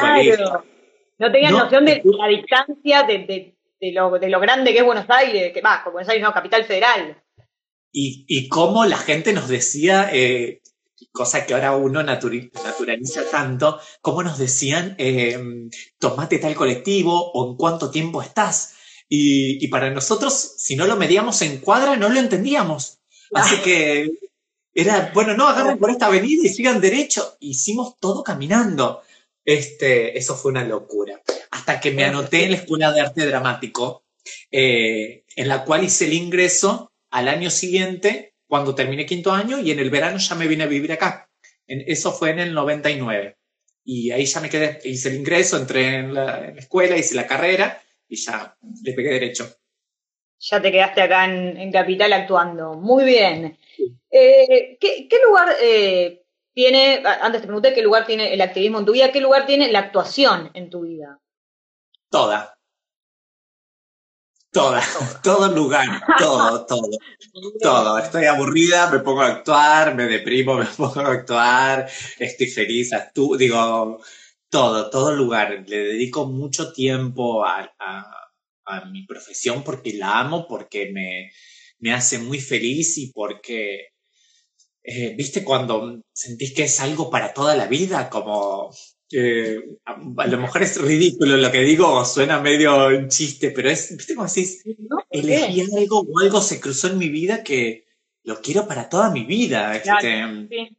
[1.18, 3.56] no tenían noción de la distancia de,
[3.94, 7.22] lo, de, lo, grande que es Buenos Aires, que va, Buenos Aires no, capital federal.
[7.92, 10.62] Y, y cómo la gente nos decía, eh,
[11.12, 15.40] cosa que ahora uno naturaliza tanto, cómo nos decían, eh,
[16.00, 18.76] tomate tal colectivo o en cuánto tiempo estás.
[19.08, 23.00] Y, y, para nosotros, si no lo medíamos en cuadra, no lo entendíamos.
[23.34, 24.10] Así que
[24.74, 27.38] era, bueno, no, agarren por esta avenida y sigan derecho.
[27.40, 29.02] Hicimos todo caminando.
[29.46, 31.22] Este, eso fue una locura.
[31.52, 34.06] Hasta que me anoté en la Escuela de Arte Dramático,
[34.52, 39.72] eh, en la cual hice el ingreso al año siguiente, cuando terminé quinto año, y
[39.72, 41.30] en el verano ya me vine a vivir acá.
[41.68, 43.38] eso fue en el 99.
[43.84, 47.80] Y ahí ya me quedé, hice el ingreso, entré en la, escuela, hice la carrera
[48.08, 49.48] y ya le pegué derecho.
[50.40, 52.74] Ya te quedaste acá en, Capital actuando.
[52.74, 53.58] Muy bien.
[54.10, 56.25] Eh, ¿qué, lugar eh,
[56.56, 59.70] tiene, antes te pregunté qué lugar tiene el activismo en tu vida, qué lugar tiene
[59.72, 61.20] la actuación en tu vida.
[62.10, 62.58] Toda.
[64.52, 64.82] Toda,
[65.24, 65.86] todo lugar,
[66.18, 66.90] todo, todo,
[67.60, 67.98] todo.
[67.98, 72.92] Estoy aburrida, me pongo a actuar, me deprimo, me pongo a actuar, estoy feliz,
[73.38, 74.02] digo,
[74.50, 75.66] todo, todo lugar.
[75.68, 81.32] Le dedico mucho tiempo a, a, mi profesión porque la amo, porque me,
[81.80, 83.95] me hace muy feliz y porque
[84.88, 88.08] eh, ¿viste cuando sentís que es algo para toda la vida?
[88.10, 88.72] Como,
[89.12, 93.98] eh, a, lo mejor es ridículo lo que digo, suena medio un chiste, pero es,
[93.98, 94.64] ¿viste cómo decís?
[95.10, 97.88] elegí algo o algo se cruzó en mi vida que
[98.24, 99.76] lo quiero para toda mi vida.
[99.76, 100.70] Este,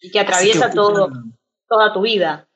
[0.00, 1.08] Y que atraviesa todo,
[1.68, 2.48] toda tu vida.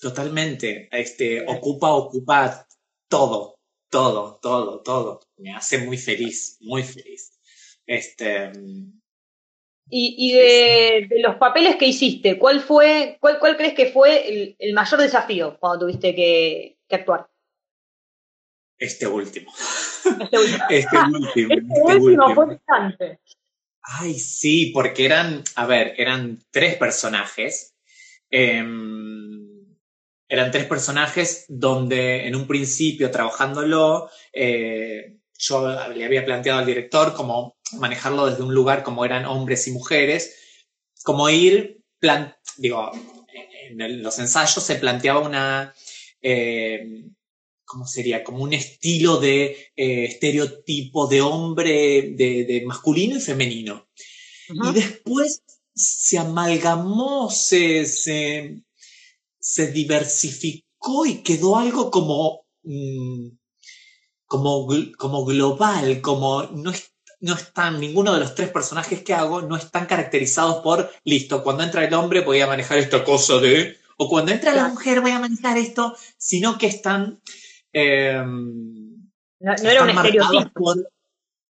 [0.00, 0.88] Totalmente.
[0.90, 2.66] Este, ocupa, ocupa
[3.08, 3.58] todo,
[3.90, 5.20] todo, todo, todo.
[5.36, 7.38] Me hace muy feliz, muy feliz.
[7.86, 8.52] Este,
[9.88, 15.00] y, de, los papeles que hiciste, ¿cuál fue, cuál, cuál crees que fue el, mayor
[15.00, 17.28] desafío cuando tuviste que, actuar?
[18.78, 19.52] Este último.
[20.20, 20.64] Este último.
[20.68, 21.28] este último.
[21.28, 23.20] Este, este último, fue bastante.
[23.82, 27.76] Ay, sí, porque eran, a ver, eran tres personajes.
[28.28, 29.46] Em,
[30.28, 37.14] eran tres personajes donde en un principio trabajándolo, eh, yo le había planteado al director
[37.14, 40.34] como manejarlo desde un lugar como eran hombres y mujeres,
[41.02, 41.82] como ir,
[42.56, 42.90] digo,
[43.70, 45.74] en los ensayos se planteaba una,
[46.22, 47.04] eh,
[47.64, 48.22] ¿cómo sería?
[48.24, 53.88] Como un estilo de eh, estereotipo de hombre, de, masculino y femenino.
[54.48, 55.42] Y después
[55.74, 63.30] se amalgamó, se, se, diversificó y quedó algo como, mm,
[64.26, 69.42] como, como global, como no es no están, ninguno de los tres personajes que hago
[69.42, 73.78] no están caracterizados por, listo, cuando entra el hombre voy a manejar esta cosa de,
[73.96, 77.20] o cuando entra la mujer voy a manejar esto, sino que están...
[77.72, 78.96] Em,
[79.40, 80.74] no, era un estereotipo.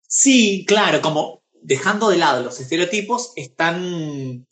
[0.06, 4.46] sí, claro, como dejando de lado los estereotipos, están,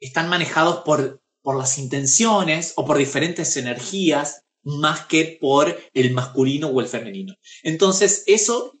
[0.00, 6.68] están manejados por, por las intenciones o por diferentes energías más que por el masculino
[6.68, 7.34] o el femenino.
[7.62, 8.79] Entonces, eso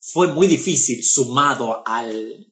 [0.00, 2.46] fue muy difícil sumado al,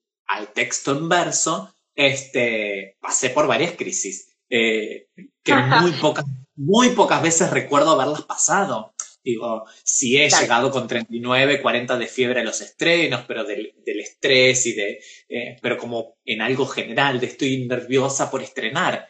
[0.54, 5.08] texto en verso, este, pasé por varias crisis, eh,
[5.42, 8.94] que muy pocas, muy pocas veces recuerdo haberlas pasado.
[9.24, 14.66] Digo, sí he llegado con 39, 40 de fiebre a los estrenos, pero del, estrés
[14.66, 19.08] y de, eh, pero como en algo general, de estoy nerviosa por estrenar.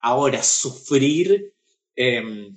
[0.00, 1.54] Ahora, sufrir,
[1.96, 2.54] em,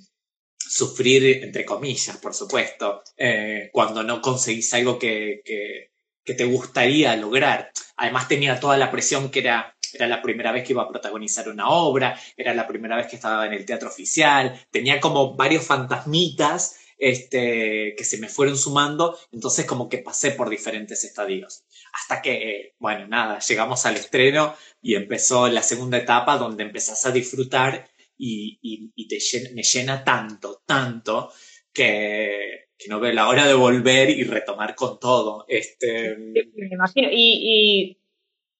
[0.68, 5.90] sufrir, entre comillas, por supuesto, eh, cuando no conseguís algo que, que,
[6.34, 7.70] te gustaría lograr.
[7.96, 11.48] Además tenía toda la presión que era, era la primera vez que iba a protagonizar
[11.48, 15.64] una obra, era la primera vez que estaba en el teatro oficial, tenía como varios
[15.66, 21.64] fantasmitas este, que se me fueron sumando, entonces como que pasé por diferentes estadios.
[21.92, 27.10] Hasta que, bueno, nada, llegamos al estreno y empezó la segunda etapa donde empezás a
[27.10, 28.58] disfrutar y,
[28.94, 29.18] y, te
[29.54, 31.30] me llena tanto, tanto,
[31.72, 35.44] que, que, no veo la hora de volver y retomar con todo.
[35.48, 36.16] Este...
[36.16, 37.98] Me imagino, y, y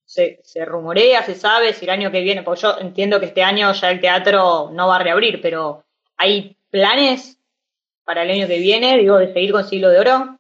[0.05, 3.43] se, se, rumorea, se sabe si el año que viene, porque yo entiendo que este
[3.43, 5.85] año ya el teatro no va a reabrir, pero
[6.17, 7.39] ¿hay planes
[8.05, 10.39] para el año que viene, digo, de seguir con Siglo de Oro?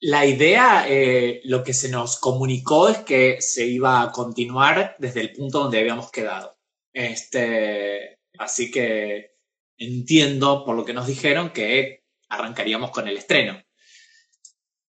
[0.00, 5.20] La idea, eh, lo que se nos comunicó es que se iba a continuar desde
[5.20, 6.56] el punto donde habíamos quedado.
[6.92, 9.32] Este, así que
[9.76, 13.62] entiendo por lo que nos dijeron que arrancaríamos con el estreno.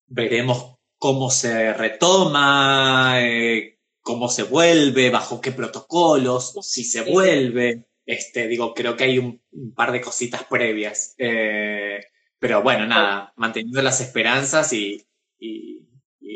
[0.07, 7.87] Veremos cómo se retoma, eh, cómo se vuelve, bajo qué protocolos, si se vuelve.
[8.05, 9.43] Este, digo, creo que hay un,
[9.75, 11.15] par de cositas previas.
[11.19, 12.01] Eh,
[12.39, 15.07] pero bueno, nada, manteniendo las esperanzas y,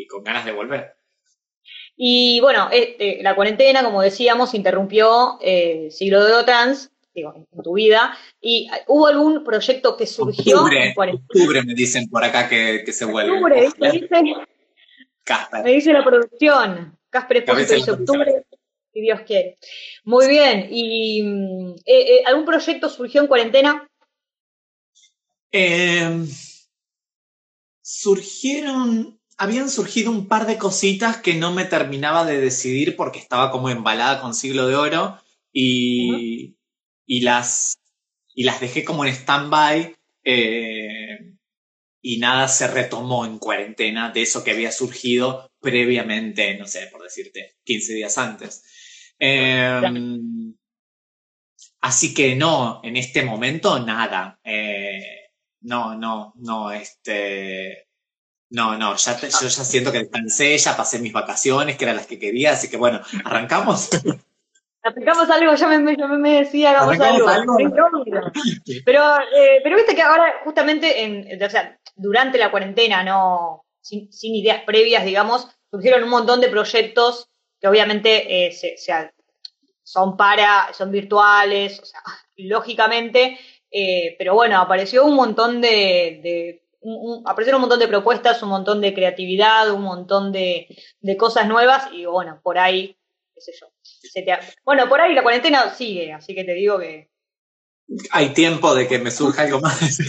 [0.08, 0.96] con ganas de volver.
[1.96, 7.72] Y bueno, este, la cuarentena, como decíamos, interrumpió eh, Siglo de Trans, digo, en tu
[7.72, 8.16] vida.
[8.40, 13.04] ¿Y hubo algún proyecto que surgió octubre, en Octubre me dicen por acá que, se
[13.06, 13.32] vuelve.
[13.32, 14.08] Octubre, me dice,
[15.64, 16.96] me dice la producción.
[17.10, 18.44] Casper Espósito dice octubre,
[18.92, 19.56] si Dios quiere.
[20.04, 20.68] Muy bien.
[20.70, 23.88] ¿Y mm, eh, eh, algún proyecto surgió en cuarentena?
[25.50, 26.28] Em,
[27.80, 33.50] surgieron, habían surgido un par de cositas que no me terminaba de decidir porque estaba
[33.50, 35.18] como embalada con siglo de oro
[35.50, 36.55] y,
[37.06, 37.78] y, las,
[38.34, 39.94] y las dejé como en stand-by.
[40.24, 41.36] Eh,
[42.02, 47.02] y nada se retomó en cuarentena de eso que había surgido previamente, no sé, por
[47.02, 48.62] decirte, 15 días antes.
[49.18, 50.54] Em,
[51.80, 54.38] así que no, en este momento nada.
[54.44, 55.30] Eh,
[55.62, 57.88] no, no, no, este.
[58.50, 62.06] No, no, ya yo ya siento que descansé, ya pasé mis vacaciones, que eran las
[62.06, 63.90] que quería, así que bueno, arrancamos.
[64.86, 65.78] Aplicamos algo, ya me,
[66.18, 67.26] me, decía, hagamos algo.
[68.84, 69.02] Pero,
[69.34, 74.62] eh, pero viste que ahora, justamente, en, o sea, durante la cuarentena, no sin, ideas
[74.64, 77.28] previas, digamos, surgieron un montón de proyectos
[77.60, 78.76] que obviamente eh, se,
[79.82, 82.00] son para, son virtuales, o sea,
[82.36, 83.38] lógicamente,
[83.70, 86.62] eh, pero bueno, apareció un montón de, de
[87.24, 90.68] aparecieron un montón de propuestas, un montón de creatividad, un montón de,
[91.00, 92.96] de cosas nuevas y bueno, por ahí,
[93.34, 93.66] qué sé yo.
[94.64, 97.10] Bueno, por ahí la cuarentena sigue, así que te digo que...
[98.10, 100.00] Hay tiempo de que me surja algo más.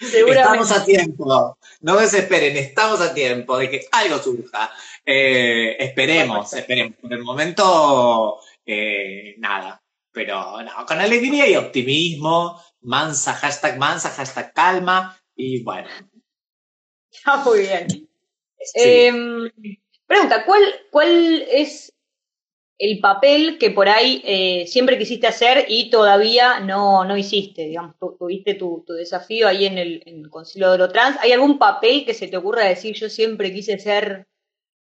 [0.00, 4.70] Estamos a tiempo, no desesperen, estamos a tiempo de que algo surja.
[5.04, 6.96] Eh, esperemos, esperemos.
[6.98, 9.82] Por el momento, eh, nada.
[10.12, 15.88] Pero no, con alegría y optimismo, mansa, hashtag mansa, hashtag calma, y bueno.
[17.10, 18.08] Está muy bien.
[18.74, 19.50] Em,
[20.06, 21.92] pregunta, ¿cuál, ¿cuál es
[22.80, 27.94] el papel que por ahí eh, siempre quisiste hacer y todavía no, no hiciste, digamos,
[28.18, 31.18] tuviste tu, desafío ahí en el, en el Concilio de lo Trans.
[31.20, 34.26] ¿Hay algún papel que se te ocurra decir yo siempre quise ser,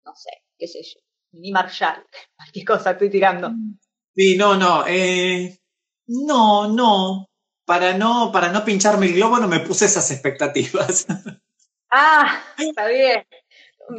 [0.05, 2.05] no sé, qué sé yo, ni Marshall,
[2.37, 3.49] cualquier cosa estoy tirando?
[4.15, 5.57] Sí, no, no, eh,
[6.05, 7.29] no, no,
[7.65, 11.07] para no, para no pincharme el globo no me puse esas expectativas.
[11.93, 13.25] Ah, está bien.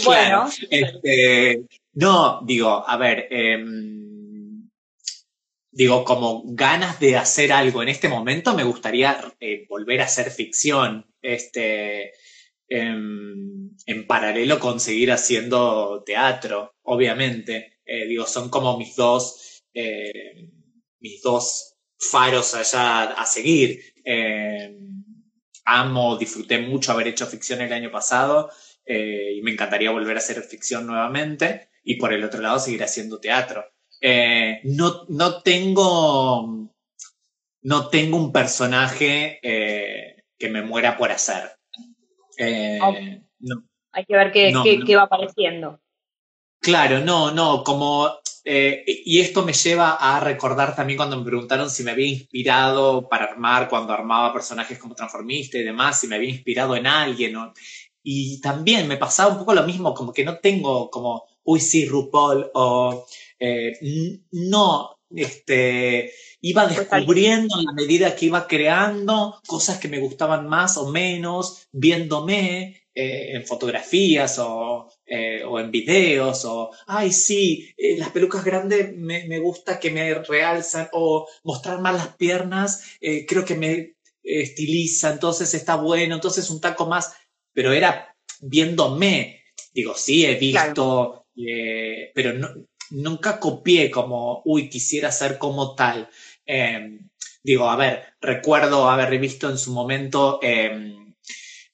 [0.03, 0.49] Bueno.
[0.71, 1.63] Este,
[1.95, 4.69] no, digo, a ver, em,
[5.71, 10.31] digo, como ganas de hacer algo en este momento, me gustaría eh, volver a hacer
[10.31, 11.07] ficción.
[11.21, 12.13] Este,
[12.69, 17.81] em, en paralelo conseguir haciendo teatro, obviamente.
[17.85, 20.49] Eh, digo, son como mis dos, eh,
[21.01, 23.81] mis dos faros allá a seguir.
[24.05, 25.05] Em,
[25.65, 28.51] amo, disfruté mucho haber hecho ficción el año pasado
[28.85, 33.19] y me encantaría volver a hacer ficción nuevamente y por el otro lado seguir haciendo
[33.19, 33.65] teatro.
[34.01, 36.69] Eh, no, no tengo
[37.65, 41.53] no tengo un personaje eh, que me muera por hacer.
[42.37, 42.81] Eh,
[43.93, 45.81] Hay que ver qué, va apareciendo.
[46.61, 48.11] Claro, no, no, como...
[48.45, 53.27] y esto me lleva a recordar también cuando me preguntaron si me había inspirado para
[53.27, 57.37] armar, cuando armaba personajes como transformista y demás, si me había inspirado en alguien.
[58.03, 61.87] Y también me pasaba un poco lo mismo, como que no tengo como uy, sí,
[61.87, 63.07] RuPaul, o
[63.39, 63.73] eh,
[64.31, 70.77] no, este, iba descubriendo a la medida que iba creando cosas que me gustaban más
[70.77, 78.11] o menos, viéndome eh, en fotografías o, eh, o, en videos, o, ay, sí, las
[78.11, 82.83] pelucas grandes me, me, gusta que me realzan, o mostrar más las piernas,
[83.27, 87.13] creo que me estiliza, entonces está bueno, entonces un taco más,
[87.53, 89.43] pero era viéndome.
[89.73, 92.33] Digo, sí, he visto, eh, pero
[92.91, 96.09] nunca copié como, uy, quisiera ser como tal.
[96.47, 97.09] Em,
[97.43, 101.15] digo, a ver, recuerdo haber visto en su momento em,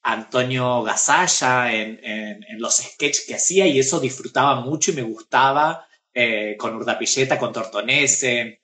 [0.03, 1.99] Antonio Gasalla en,
[2.59, 7.53] los sketches que hacía y eso disfrutaba mucho y me gustaba eh, con Urdapilleta, con
[7.53, 8.63] Tortonese,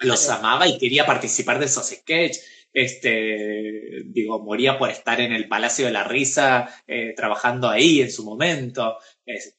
[0.00, 2.44] los amaba y quería participar de esos sketches.
[2.72, 8.10] Este, digo, moría por estar en el Palacio de la Risa, eh, trabajando ahí en
[8.10, 8.98] su momento.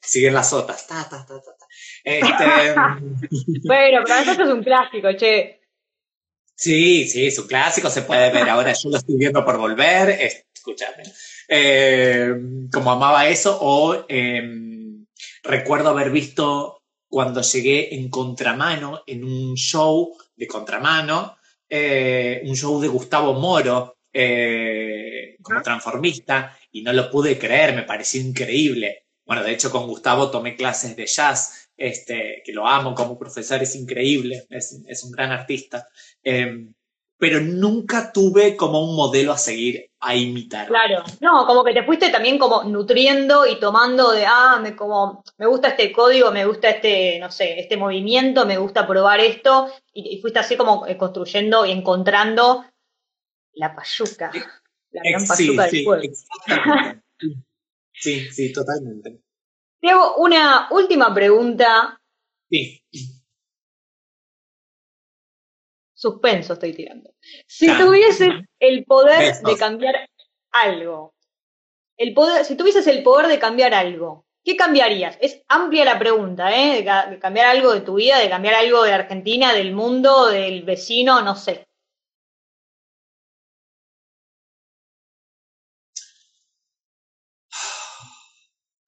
[0.01, 0.87] Siguen las otras.
[0.87, 1.35] Ta, ta, ta,
[2.03, 2.25] este,
[3.67, 5.61] bueno, pero eso es un clásico, che.
[6.55, 8.73] Sí, sí, es un clásico, se puede ver ahora.
[8.73, 10.09] Yo lo estoy viendo por volver.
[10.09, 11.03] Escúchame.
[11.47, 12.33] Eh,
[12.71, 15.05] como amaba eso, o em,
[15.43, 21.37] recuerdo haber visto cuando llegué en contramano, en un show de contramano,
[21.69, 27.83] eh, un show de Gustavo Moro eh, como transformista y no lo pude creer, me
[27.83, 29.06] pareció increíble.
[29.27, 33.61] Bueno, de hecho con Gustavo tomé clases de jazz, este, que lo amo como profesor,
[33.61, 35.85] es increíble, es, un gran artista.
[36.23, 36.73] Em,
[37.19, 40.67] pero nunca tuve como un modelo a seguir, a imitar.
[40.67, 45.23] Claro, no, como que te fuiste también como nutriendo y tomando de, ah, me, como,
[45.37, 49.67] me gusta este código, me gusta este, no sé, este movimiento, me gusta probar esto,
[49.91, 52.63] y, fuiste así como eh, construyendo y encontrando
[53.53, 54.31] la payuca,
[54.91, 56.09] la gran payuca del pueblo.
[57.99, 59.21] sí, sí, totalmente.
[59.79, 61.99] Te hago una última pregunta.
[62.49, 62.81] Sí
[65.97, 67.09] suspenso estoy tirando.
[67.47, 68.29] Si tuvieses
[68.59, 69.95] el poder de cambiar
[70.51, 71.15] algo,
[71.97, 75.17] el poder, si tuvieses el poder de cambiar algo, ¿qué cambiarías?
[75.19, 76.83] Es amplia la pregunta, ¿eh?
[76.83, 81.21] De, cambiar algo de tu vida, de cambiar algo de Argentina, del mundo, del vecino,
[81.23, 81.65] no sé.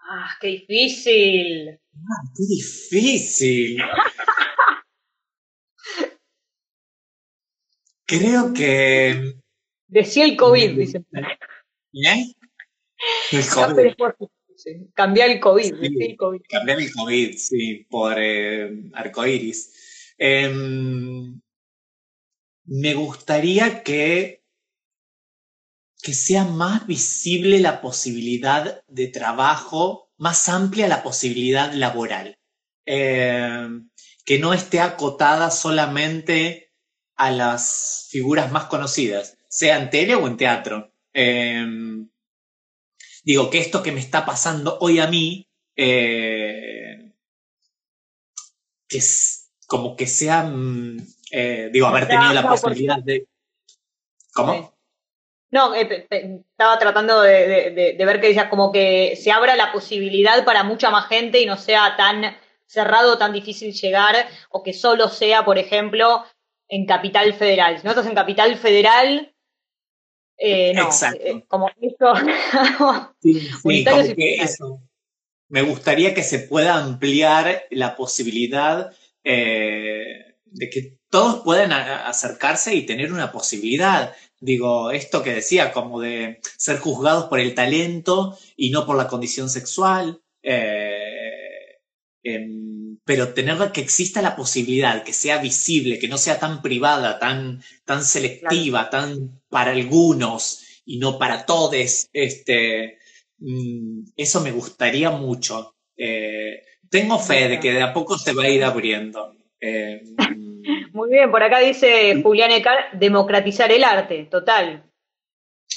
[0.01, 1.69] Ah, qué difícil.
[1.69, 3.77] Ah, qué difícil.
[8.05, 9.35] Creo que.
[9.87, 11.03] Decía el COVID, dice.
[11.93, 12.33] ¿Eh?
[13.31, 13.93] El COVID.
[14.93, 16.41] Cambiar el COVID, el COVID.
[16.49, 20.13] Cambiar el COVID, sí, por eh, arcoiris.
[20.17, 21.39] Em,
[22.65, 24.43] me gustaría que,
[26.01, 32.37] que sea más visible la posibilidad de trabajo, más amplia la posibilidad laboral.
[32.85, 33.89] Em,
[34.25, 36.71] que no esté acotada solamente
[37.15, 40.93] a las figuras más conocidas, sea en tele o en teatro.
[41.13, 42.09] Em,
[43.23, 47.13] digo que esto que me está pasando hoy a mí, eh,
[48.87, 50.97] que es como que sea, mm,
[51.31, 53.27] eh, digo, haber tenido la posibilidad de...
[54.33, 54.78] ¿Cómo?
[55.51, 60.63] No, eh, estaba tratando de, ver que decía como que se abra la posibilidad para
[60.63, 62.37] mucha más gente y no sea tan
[62.67, 64.15] cerrado, tan difícil llegar,
[64.51, 66.23] o que solo sea, por ejemplo,
[66.67, 67.79] en Capital Federal.
[67.79, 69.33] Si no estás en Capital Federal,
[70.37, 70.85] eh, no.
[70.85, 71.19] Exacto.
[71.23, 72.13] Eh, como eso.
[73.21, 73.85] sí,
[74.39, 74.81] eso.
[75.47, 78.91] Me gustaría que se pueda ampliar la posibilidad
[79.23, 84.13] de que todos puedan acercarse y tener una posibilidad.
[84.39, 89.07] Digo, esto que decía, como de ser juzgados por el talento y no por la
[89.07, 90.21] condición sexual.
[90.41, 90.89] Eh,
[93.09, 97.63] pero tener que exista la posibilidad, que sea visible, que no sea tan privada, tan,
[97.83, 102.99] tan selectiva, tan para algunos y no para todos, este,
[103.39, 105.75] mm, eso me gustaría mucho.
[105.97, 109.35] Eh, tengo fe de que de a poco se va a ir abriendo.
[109.59, 110.03] Eh,
[110.93, 114.83] Muy bien, por acá dice Julián Ecar, democratizar el arte, total.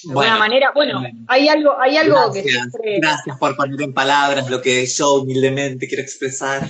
[0.04, 2.98] De alguna manera, bueno, hay algo, hay algo que siempre...
[3.00, 6.62] Gracias por poner en palabras lo que yo humildemente quiero expresar.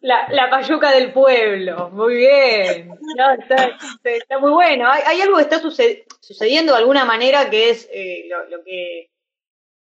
[0.00, 2.90] La, la, payuca del pueblo, muy bien.
[3.38, 4.88] está, muy bueno.
[4.90, 9.10] Hay, algo que está sucediendo de alguna manera que es eh, lo, que,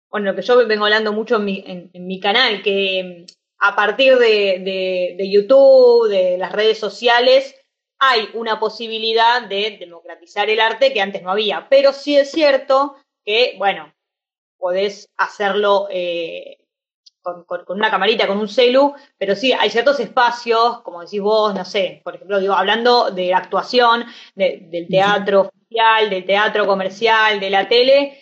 [0.10, 3.26] bueno, lo que yo vengo hablando mucho en mi, en, mi canal, que
[3.60, 7.56] a partir de, de, YouTube, de las redes sociales,
[8.00, 11.68] hay una posibilidad de democratizar el arte que antes no había.
[11.70, 13.94] Pero sí es cierto que, bueno,
[14.58, 16.58] podés hacerlo eh,
[17.22, 21.66] con, una camarita, con un celu, pero sí, hay ciertos espacios, como decís vos, no
[21.66, 27.50] sé, por ejemplo, digo, hablando de la actuación, del teatro oficial, del teatro comercial, de
[27.50, 28.20] la tele,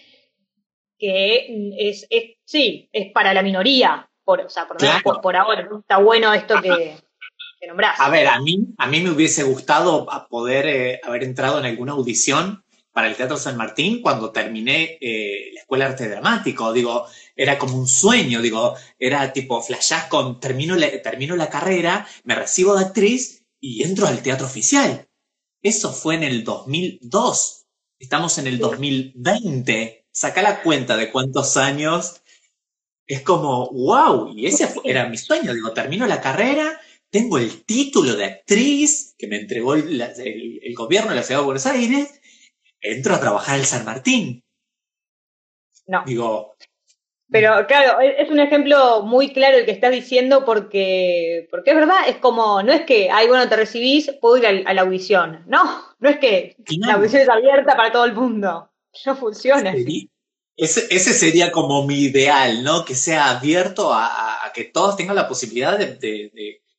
[0.98, 2.08] que es,
[2.46, 4.68] sí, es para la minoría, por, o sea,
[5.04, 6.98] por, por, ahora, está bueno esto que,
[7.60, 8.00] que, nombrás.
[8.00, 11.94] A ver, a mí, a mí me hubiese gustado poder eh, haber entrado en alguna
[11.94, 12.64] audición
[12.94, 16.72] para el Teatro San Martín cuando terminé eh, la Escuela de Arte Dramático.
[16.72, 22.08] Digo, era como un sueño, digo, era tipo flashás con, termino la, termino la carrera,
[22.24, 25.08] me recibo de actriz y entro al teatro oficial.
[25.62, 27.66] Eso fue en el 2002.
[27.98, 30.06] Estamos en el 2020.
[30.12, 32.22] Saca la cuenta de cuántos años.
[33.08, 35.54] Es como, wow, y ese era mi sueño.
[35.54, 36.80] Digo, termino la carrera,
[37.10, 41.46] tengo el título de actriz que me entregó el, el gobierno de la ciudad de
[41.46, 42.20] Buenos Aires,
[42.82, 44.44] entro a trabajar al San Martín.
[45.86, 46.04] No.
[46.06, 46.56] Digo,
[47.34, 52.08] pero claro, es un ejemplo muy claro el que estás diciendo porque, porque es verdad,
[52.08, 55.44] es como, no es que, ay, bueno, te recibís, puedo ir a, la audición.
[55.48, 55.64] No,
[55.98, 58.70] no es que la audición es abierta para todo el mundo.
[59.08, 59.74] No funciona.
[60.56, 62.86] Ese, ese, sería como mi ideal, ¿no?
[62.86, 65.96] Que sea abierto a, que todos tengan la posibilidad de,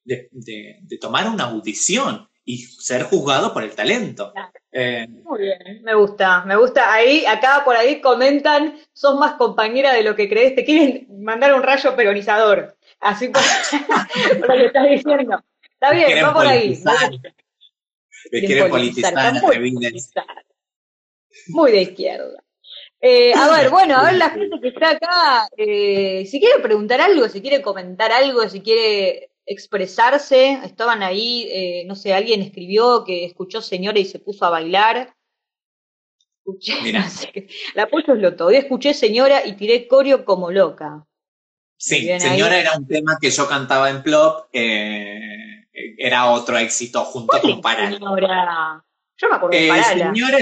[0.04, 4.32] de, de tomar una audición y ser juzgado por el talento.
[4.70, 6.92] Eh, Muy bien, me gusta, me gusta.
[6.92, 11.54] Ahí, acá por ahí comentan, sos más compañera de lo que crees, te quieren mandar
[11.54, 12.76] un rayo peronizador.
[13.00, 13.40] Así por,
[14.48, 15.42] lo que estás diciendo.
[15.72, 16.78] Está bien, va por ahí.
[18.30, 19.34] Me quieren politizar,
[21.48, 22.43] Muy de izquierda.
[23.06, 27.02] Eh, a ver, bueno, a ver la gente que está acá, eh, si quiere preguntar
[27.02, 33.04] algo, si quiere comentar algo, si quiere expresarse, estaban ahí, eh, no sé, alguien escribió
[33.04, 35.14] que escuchó señora y se puso a bailar.
[36.38, 36.72] Escuché,
[37.10, 38.48] sé, la apoyo es lo todo.
[38.48, 41.06] escuché señora y tiré corio como loca.
[41.76, 45.66] Sí, señora era un tema que yo cantaba en Plop, eh,
[45.98, 47.60] era otro éxito junto con.
[47.62, 48.82] Señora?
[49.16, 50.38] Yo me acuerdo de eh, Señora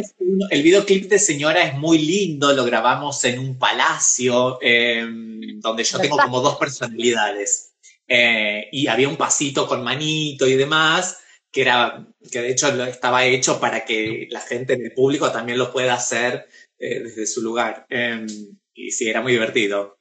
[0.50, 6.16] el videoclip de Señora es muy lindo, lo grabamos en un palacio donde yo tengo
[6.16, 7.72] como dos personalidades.
[8.14, 13.24] Eh, y había un pasito con manito y demás, que era, que de hecho estaba
[13.24, 16.46] hecho para que la gente en el público también lo pueda hacer
[16.78, 17.86] eh, desde su lugar.
[17.88, 18.26] Em,
[18.74, 19.98] y sí, era muy divertido.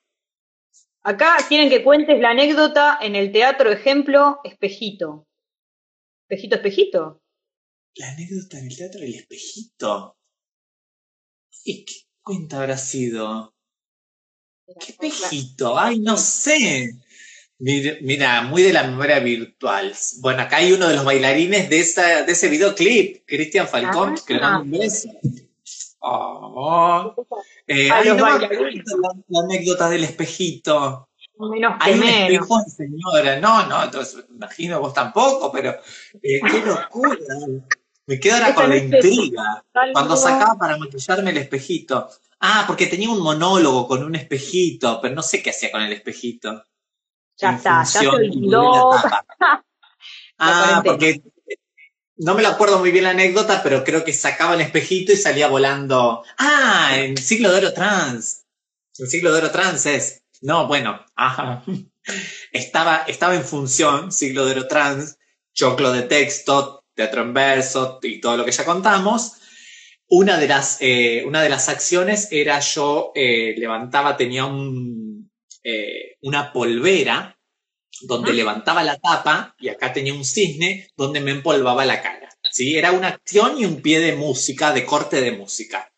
[1.04, 5.26] Acá quieren que cuentes la anécdota en el teatro, ejemplo, espejito.
[6.28, 7.21] Espejito, espejito.
[7.96, 10.18] La anécdota en el teatro, el espejito.
[11.64, 13.54] ¿Y qué cuenta habrá sido?
[14.80, 15.78] ¿Qué espejito?
[15.78, 16.92] Ay, no sé.
[17.60, 19.94] Mira, muy de la memoria virtual.
[20.20, 24.34] Bueno, acá hay uno de los bailarines de, esa, de ese videoclip, Cristian Falcón, que
[24.34, 25.10] le mando un beso.
[26.00, 27.14] Oh.
[27.68, 28.50] Eh, ay, no la,
[29.44, 31.10] anécdota del espejito.
[31.38, 33.40] Menos hay un espejo señora.
[33.40, 35.72] No, no, entonces imagino vos tampoco, pero
[36.22, 37.18] eh, qué locura.
[38.08, 39.64] Me quedo ahora con la intriga.
[39.94, 42.10] Cuando sacaba para maquillarme el espejito.
[42.40, 45.94] Ah, porque tenía un monólogo con un espejito, pero no sé qué hacía con el
[45.94, 46.64] espejito.
[47.38, 48.92] Ya está, ya se olvidó.
[50.40, 51.22] ah, porque
[52.18, 55.18] no me lo acuerdo muy bien la anécdota, pero creo que sacaba el espejito y
[55.18, 56.24] salía volando.
[56.38, 58.46] Ah, en siglo de oro trans.
[58.98, 60.24] En siglo de oro trans es.
[60.42, 61.64] No, bueno, ajá.
[62.52, 65.20] Estaba, estaba en función, siglo de oro trans,
[65.54, 69.34] choclo de texto, teatro en verso y todo lo que ya contamos.
[70.08, 75.32] Una de las, eh, una de las acciones era yo eh, levantaba, tenía un,
[75.64, 77.38] eh, una polvera
[78.02, 78.34] donde ah.
[78.34, 82.30] levantaba la tapa y acá tenía un cisne donde me empolvaba la cara.
[82.52, 82.78] ¿sí?
[82.78, 85.92] Era una acción y un pie de música, de corte de música.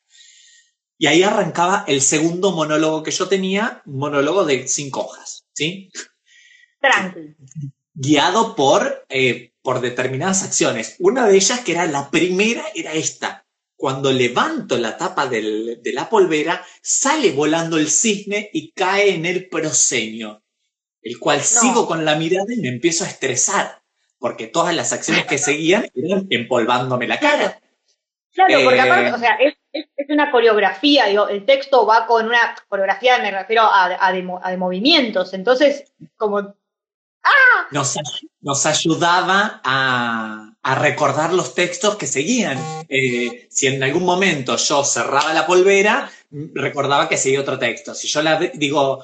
[0.98, 5.46] Y ahí arrancaba el segundo monólogo que yo tenía, un monólogo de cinco hojas.
[5.54, 5.90] ¿sí?
[7.94, 10.98] Guiado por, eh, por determinadas acciones.
[11.00, 13.44] Una de ellas, que era la primera, era esta
[13.84, 19.50] cuando levanto la tapa de la polvera, sale volando el cisne y cae en el
[19.50, 20.42] proscenio,
[21.02, 23.82] el cual sigo con la mirada y me empiezo a estresar,
[24.20, 27.60] porque todas las acciones que seguían eran empolvándome la cara.
[28.32, 29.54] Claro, porque aparte, o sea, es,
[30.08, 35.92] una coreografía, digo, el texto va con una coreografía, me refiero a, de, movimientos, entonces,
[36.16, 36.56] como...
[37.24, 37.68] ¡Ah!
[38.42, 42.58] nos ayudaba a, a recordar los textos que seguían.
[42.88, 46.10] Eh, si en algún momento yo cerraba la polvera,
[46.54, 47.94] recordaba que seguía otro texto.
[47.94, 49.04] Si yo la digo,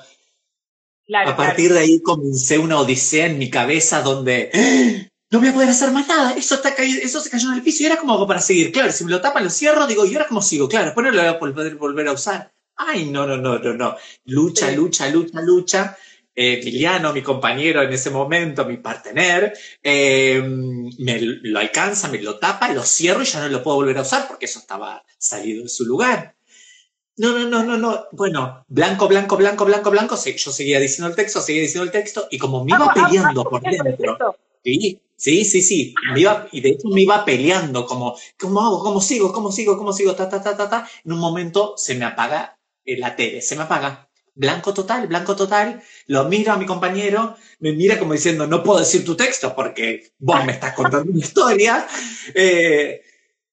[1.14, 5.10] a partir de ahí comencé una odisea en mi cabeza donde ¡Ah!
[5.32, 6.34] no voy a poder hacer más nada.
[6.34, 8.72] Eso, está caído, eso se cayó en el piso y era como para seguir.
[8.72, 10.70] Claro, si me lo tapan, lo cierro, digo, ¿y ahora cómo sigo?
[10.70, 12.52] Claro, después no lo voy a poder volver a usar.
[12.76, 13.98] Ay, no, no, no, no, no.
[14.26, 15.98] Lucha, lucha, lucha, lucha.
[16.42, 22.72] Emiliano, mi compañero en ese momento, mi partener, eh, me lo alcanza, me lo tapa,
[22.72, 25.70] lo cierro y ya no lo puedo volver a usar porque eso estaba salido de
[25.70, 26.36] su lugar.
[27.18, 28.06] No, no, no, no, no.
[28.14, 30.16] Bueno, blanco, blanco, blanco, blanco, blanco.
[30.16, 33.62] Yo seguía diciendo el texto, seguía diciendo el texto y como me iba peleando por
[33.62, 34.18] dentro.
[34.64, 35.94] Sí, Sí, sí, sí.
[36.16, 38.80] iba, y de hecho me iba peleando, como, ¿cómo hago?
[38.82, 39.34] ¿Cómo sigo?
[39.34, 39.78] ¿Cómo sigo?
[39.78, 40.16] ¿Cómo sigo?
[40.16, 40.88] Ta, ta, ta, ta, ta.
[41.04, 44.09] En un momento se me apaga la tele, se me apaga.
[44.40, 45.84] Blanco total, blanco total.
[46.08, 50.14] Lo miro a mi compañero, me mira como diciendo, no puedo decir tu texto porque
[50.18, 51.86] vos me estás contando una historia.
[52.34, 53.02] Eh,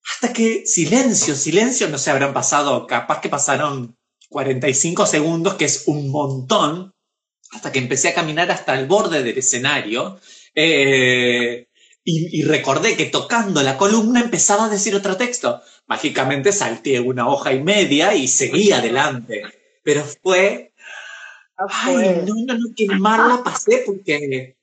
[0.08, 3.96] hasta que silencio, silencio, no se habrán pasado, capaz que pasaron
[4.28, 6.94] 45 segundos, que es un montón,
[7.50, 10.20] hasta que empecé a caminar hasta el borde del escenario
[10.54, 11.66] eh,
[12.04, 15.60] y, recordé que tocando la columna empezaba a decir otro texto.
[15.88, 19.42] Mágicamente salté una hoja y media y seguí adelante.
[19.82, 20.72] Pero fue...
[21.56, 24.56] Ay, no, no, no, qué mal la pasé porque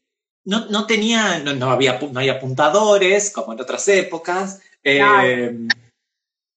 [0.45, 4.61] no, no tenía, no, había, no hay apuntadores como en otras épocas.
[4.83, 5.67] Eh,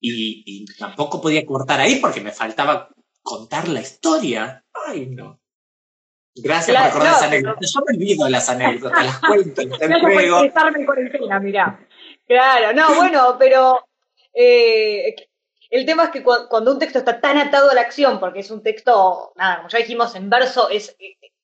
[0.00, 2.90] y, y, tampoco podía cortar ahí porque me faltaba
[3.22, 4.62] contar la historia.
[4.86, 5.40] Ay, no.
[6.34, 7.60] Gracias por recordar esa anécdota.
[7.62, 10.44] Yo me olvido las anécdotas, las cuento, las juego.
[10.44, 11.80] estarme en cuarentena, mirá.
[12.26, 13.86] Claro, no, bueno, pero
[14.34, 15.14] eh,
[15.70, 18.50] el tema es que cuando un texto está tan atado a la acción, porque es
[18.50, 20.96] un texto, nada, como ya dijimos, en verso es,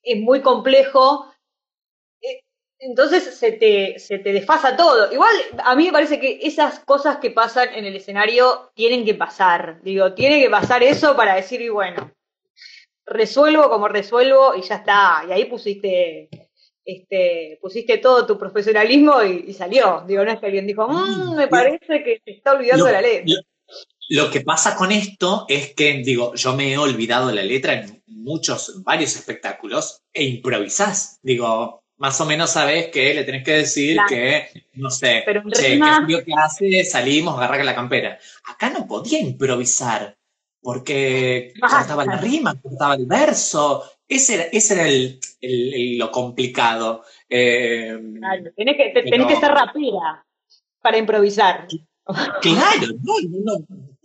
[0.02, 1.32] es muy complejo,
[2.20, 2.42] eh,
[2.78, 5.12] entonces se te, se te desfasa todo.
[5.12, 9.14] Igual a mí me parece que esas cosas que pasan en el escenario tienen que
[9.14, 9.80] pasar.
[9.82, 12.12] Digo, tiene que pasar eso para decir, y bueno,
[13.06, 15.24] resuelvo como resuelvo y ya está.
[15.28, 16.28] Y ahí pusiste,
[16.84, 20.04] este, pusiste todo tu profesionalismo y, salió.
[20.06, 23.00] Digo, no es que alguien dijo, mmm, me parece que se está olvidando de la
[23.00, 23.34] letra.
[24.08, 28.02] Lo, que pasa con esto es que, digo, yo me he olvidado la letra en
[28.06, 31.18] muchos, varios espectáculos e improvisás.
[31.22, 35.78] Digo, más o menos sabes que le tenés que decir que, no sé, Pero che,
[35.78, 36.84] ¿qué hace?
[36.84, 38.18] Salimos, agarra la campera.
[38.44, 40.16] Acá no podía improvisar
[40.60, 43.84] porque cortaba la rima, cortaba el verso.
[44.08, 47.04] Ese era, ese era el, lo complicado.
[47.28, 50.24] Eh, claro, tenés que, tenés que ser rapera
[50.80, 51.66] para improvisar.
[52.40, 53.54] Claro, no,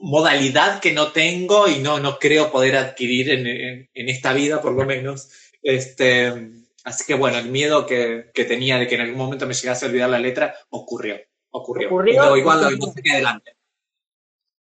[0.07, 4.71] modalidad que no tengo y no, no creo poder adquirir en, en, esta vida, por
[4.71, 5.29] lo menos.
[5.61, 6.33] Este,
[6.85, 9.85] así que bueno, el miedo que, que, tenía de que en algún momento me llegase
[9.85, 11.17] a olvidar la letra ocurrió.
[11.51, 11.89] Ocurrió.
[11.89, 12.37] ¿Ocurrió?
[12.37, 13.57] igual no adelante.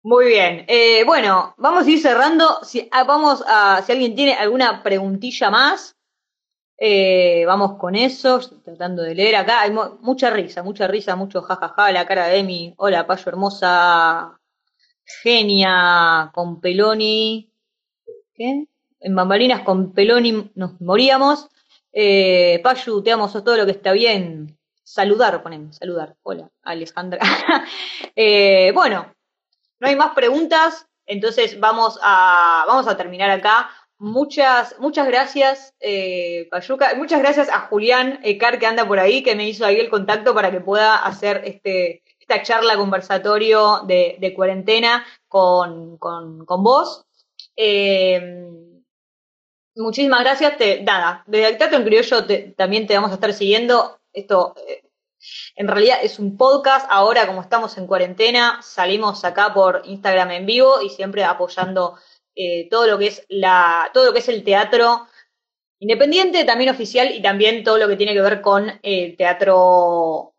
[0.02, 0.64] Muy bien.
[0.68, 2.64] Eh, bueno, vamos a ir cerrando.
[2.64, 5.96] Si, ah, vamos a, si alguien tiene alguna preguntilla más,
[6.78, 8.40] eh, vamos con eso.
[8.64, 9.60] tratando de leer acá.
[9.60, 11.92] Hay mucha risa, mucha risa, mucho jajaja.
[11.92, 12.72] la cara de Emi.
[12.78, 14.35] Hola, payo hermosa.
[15.06, 17.50] Genia con Peloni.
[18.34, 18.66] ¿Qué?
[19.00, 21.48] En bambalinas con Peloni nos moríamos.
[21.92, 24.58] Eh, Payu, te amo, sos todo lo que está bien.
[24.82, 26.16] Saludar, ponemos, saludar.
[26.22, 27.20] Hola, Alejandra.
[28.16, 29.14] eh, bueno,
[29.80, 33.70] no hay más preguntas, entonces vamos a, vamos a terminar acá.
[33.98, 36.94] Muchas, muchas gracias, eh, Payuca.
[36.96, 40.34] Muchas gracias a Julián Ecar que anda por ahí, que me hizo ahí el contacto
[40.34, 47.04] para que pueda hacer este, esta charla conversatorio de, cuarentena con, vos.
[47.54, 48.20] Eh,
[49.76, 50.58] muchísimas gracias.
[50.58, 52.24] Te, nada, desde el Teatro en Criollo
[52.56, 54.00] también te vamos a estar siguiendo.
[54.12, 54.82] Esto eh,
[55.54, 56.86] en realidad es un podcast.
[56.90, 61.96] Ahora, como estamos en cuarentena, salimos acá por Instagram en vivo y siempre apoyando
[62.34, 65.06] eh, todo lo que es la, todo lo que es el teatro
[65.78, 70.35] independiente, también oficial, y también todo lo que tiene que ver con el teatro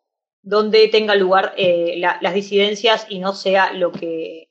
[0.47, 4.49] donde tenga lugar eh, las disidencias y no sea lo que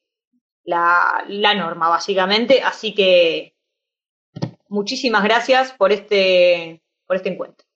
[0.62, 2.61] la, la norma, básicamente.
[2.62, 3.55] Así que
[4.68, 7.66] muchísimas gracias por este, por este encuentro.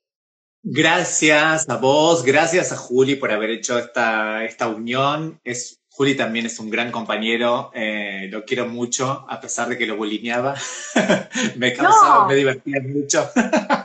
[0.63, 5.41] Gracias a vos, gracias a Juli por haber hecho esta, esta unión.
[5.43, 9.87] Es, Juli también es un gran compañero, eh, lo quiero mucho, a pesar de que
[9.87, 10.55] lo bulineaba.
[11.57, 13.31] me causaba, me divertía mucho.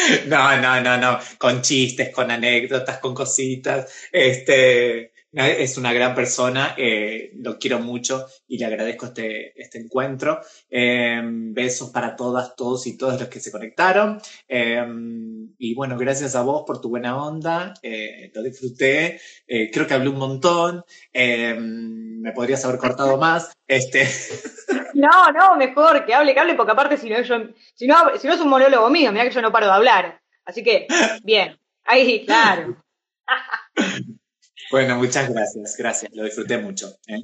[0.26, 4.08] no, no, no, no, con chistes, con anécdotas, con cositas.
[4.12, 10.40] Este, es una gran persona, eh, lo quiero mucho y le agradezco este, este encuentro.
[10.68, 14.20] Em, besos para todas, todos y todas los que se conectaron.
[14.48, 19.86] Em, y bueno, gracias a vos por tu buena onda, eh, lo disfruté, eh, creo
[19.86, 23.52] que hablé un montón, em, me podrías haber cortado más.
[23.66, 24.08] Este...
[24.92, 27.36] No, no, mejor que hable, que hable, porque aparte si no, yo,
[27.74, 30.20] si no, si no es un monólogo mío, mira que yo no paro de hablar.
[30.44, 30.86] Así que,
[31.22, 32.76] bien, ahí, claro.
[34.70, 36.92] Bueno, muchas gracias, gracias, lo disfruté mucho.
[37.08, 37.22] ¿eh?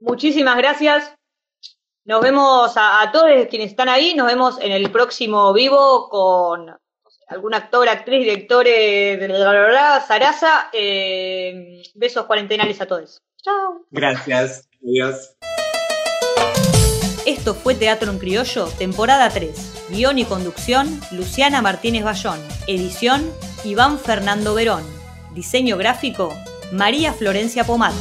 [0.00, 1.12] Muchísimas gracias.
[2.04, 6.74] Nos vemos a, todos quienes están ahí, nos vemos en el próximo vivo con
[7.26, 10.70] algún actor, actriz, director de la bla, Sarasa.
[10.72, 13.22] Eh, besos cuarentenales a todos.
[13.42, 13.86] Chao.
[13.90, 14.68] Gracias.
[14.82, 15.36] Adiós.
[17.26, 19.88] Esto fue Teatro en Criollo, temporada 3.
[19.90, 22.40] Guión y conducción, Luciana Martínez Bayón.
[22.66, 23.30] Edición,
[23.64, 24.82] Iván Fernando Verón.
[25.34, 26.34] Diseño gráfico,
[26.72, 27.94] María Florencia Pomat.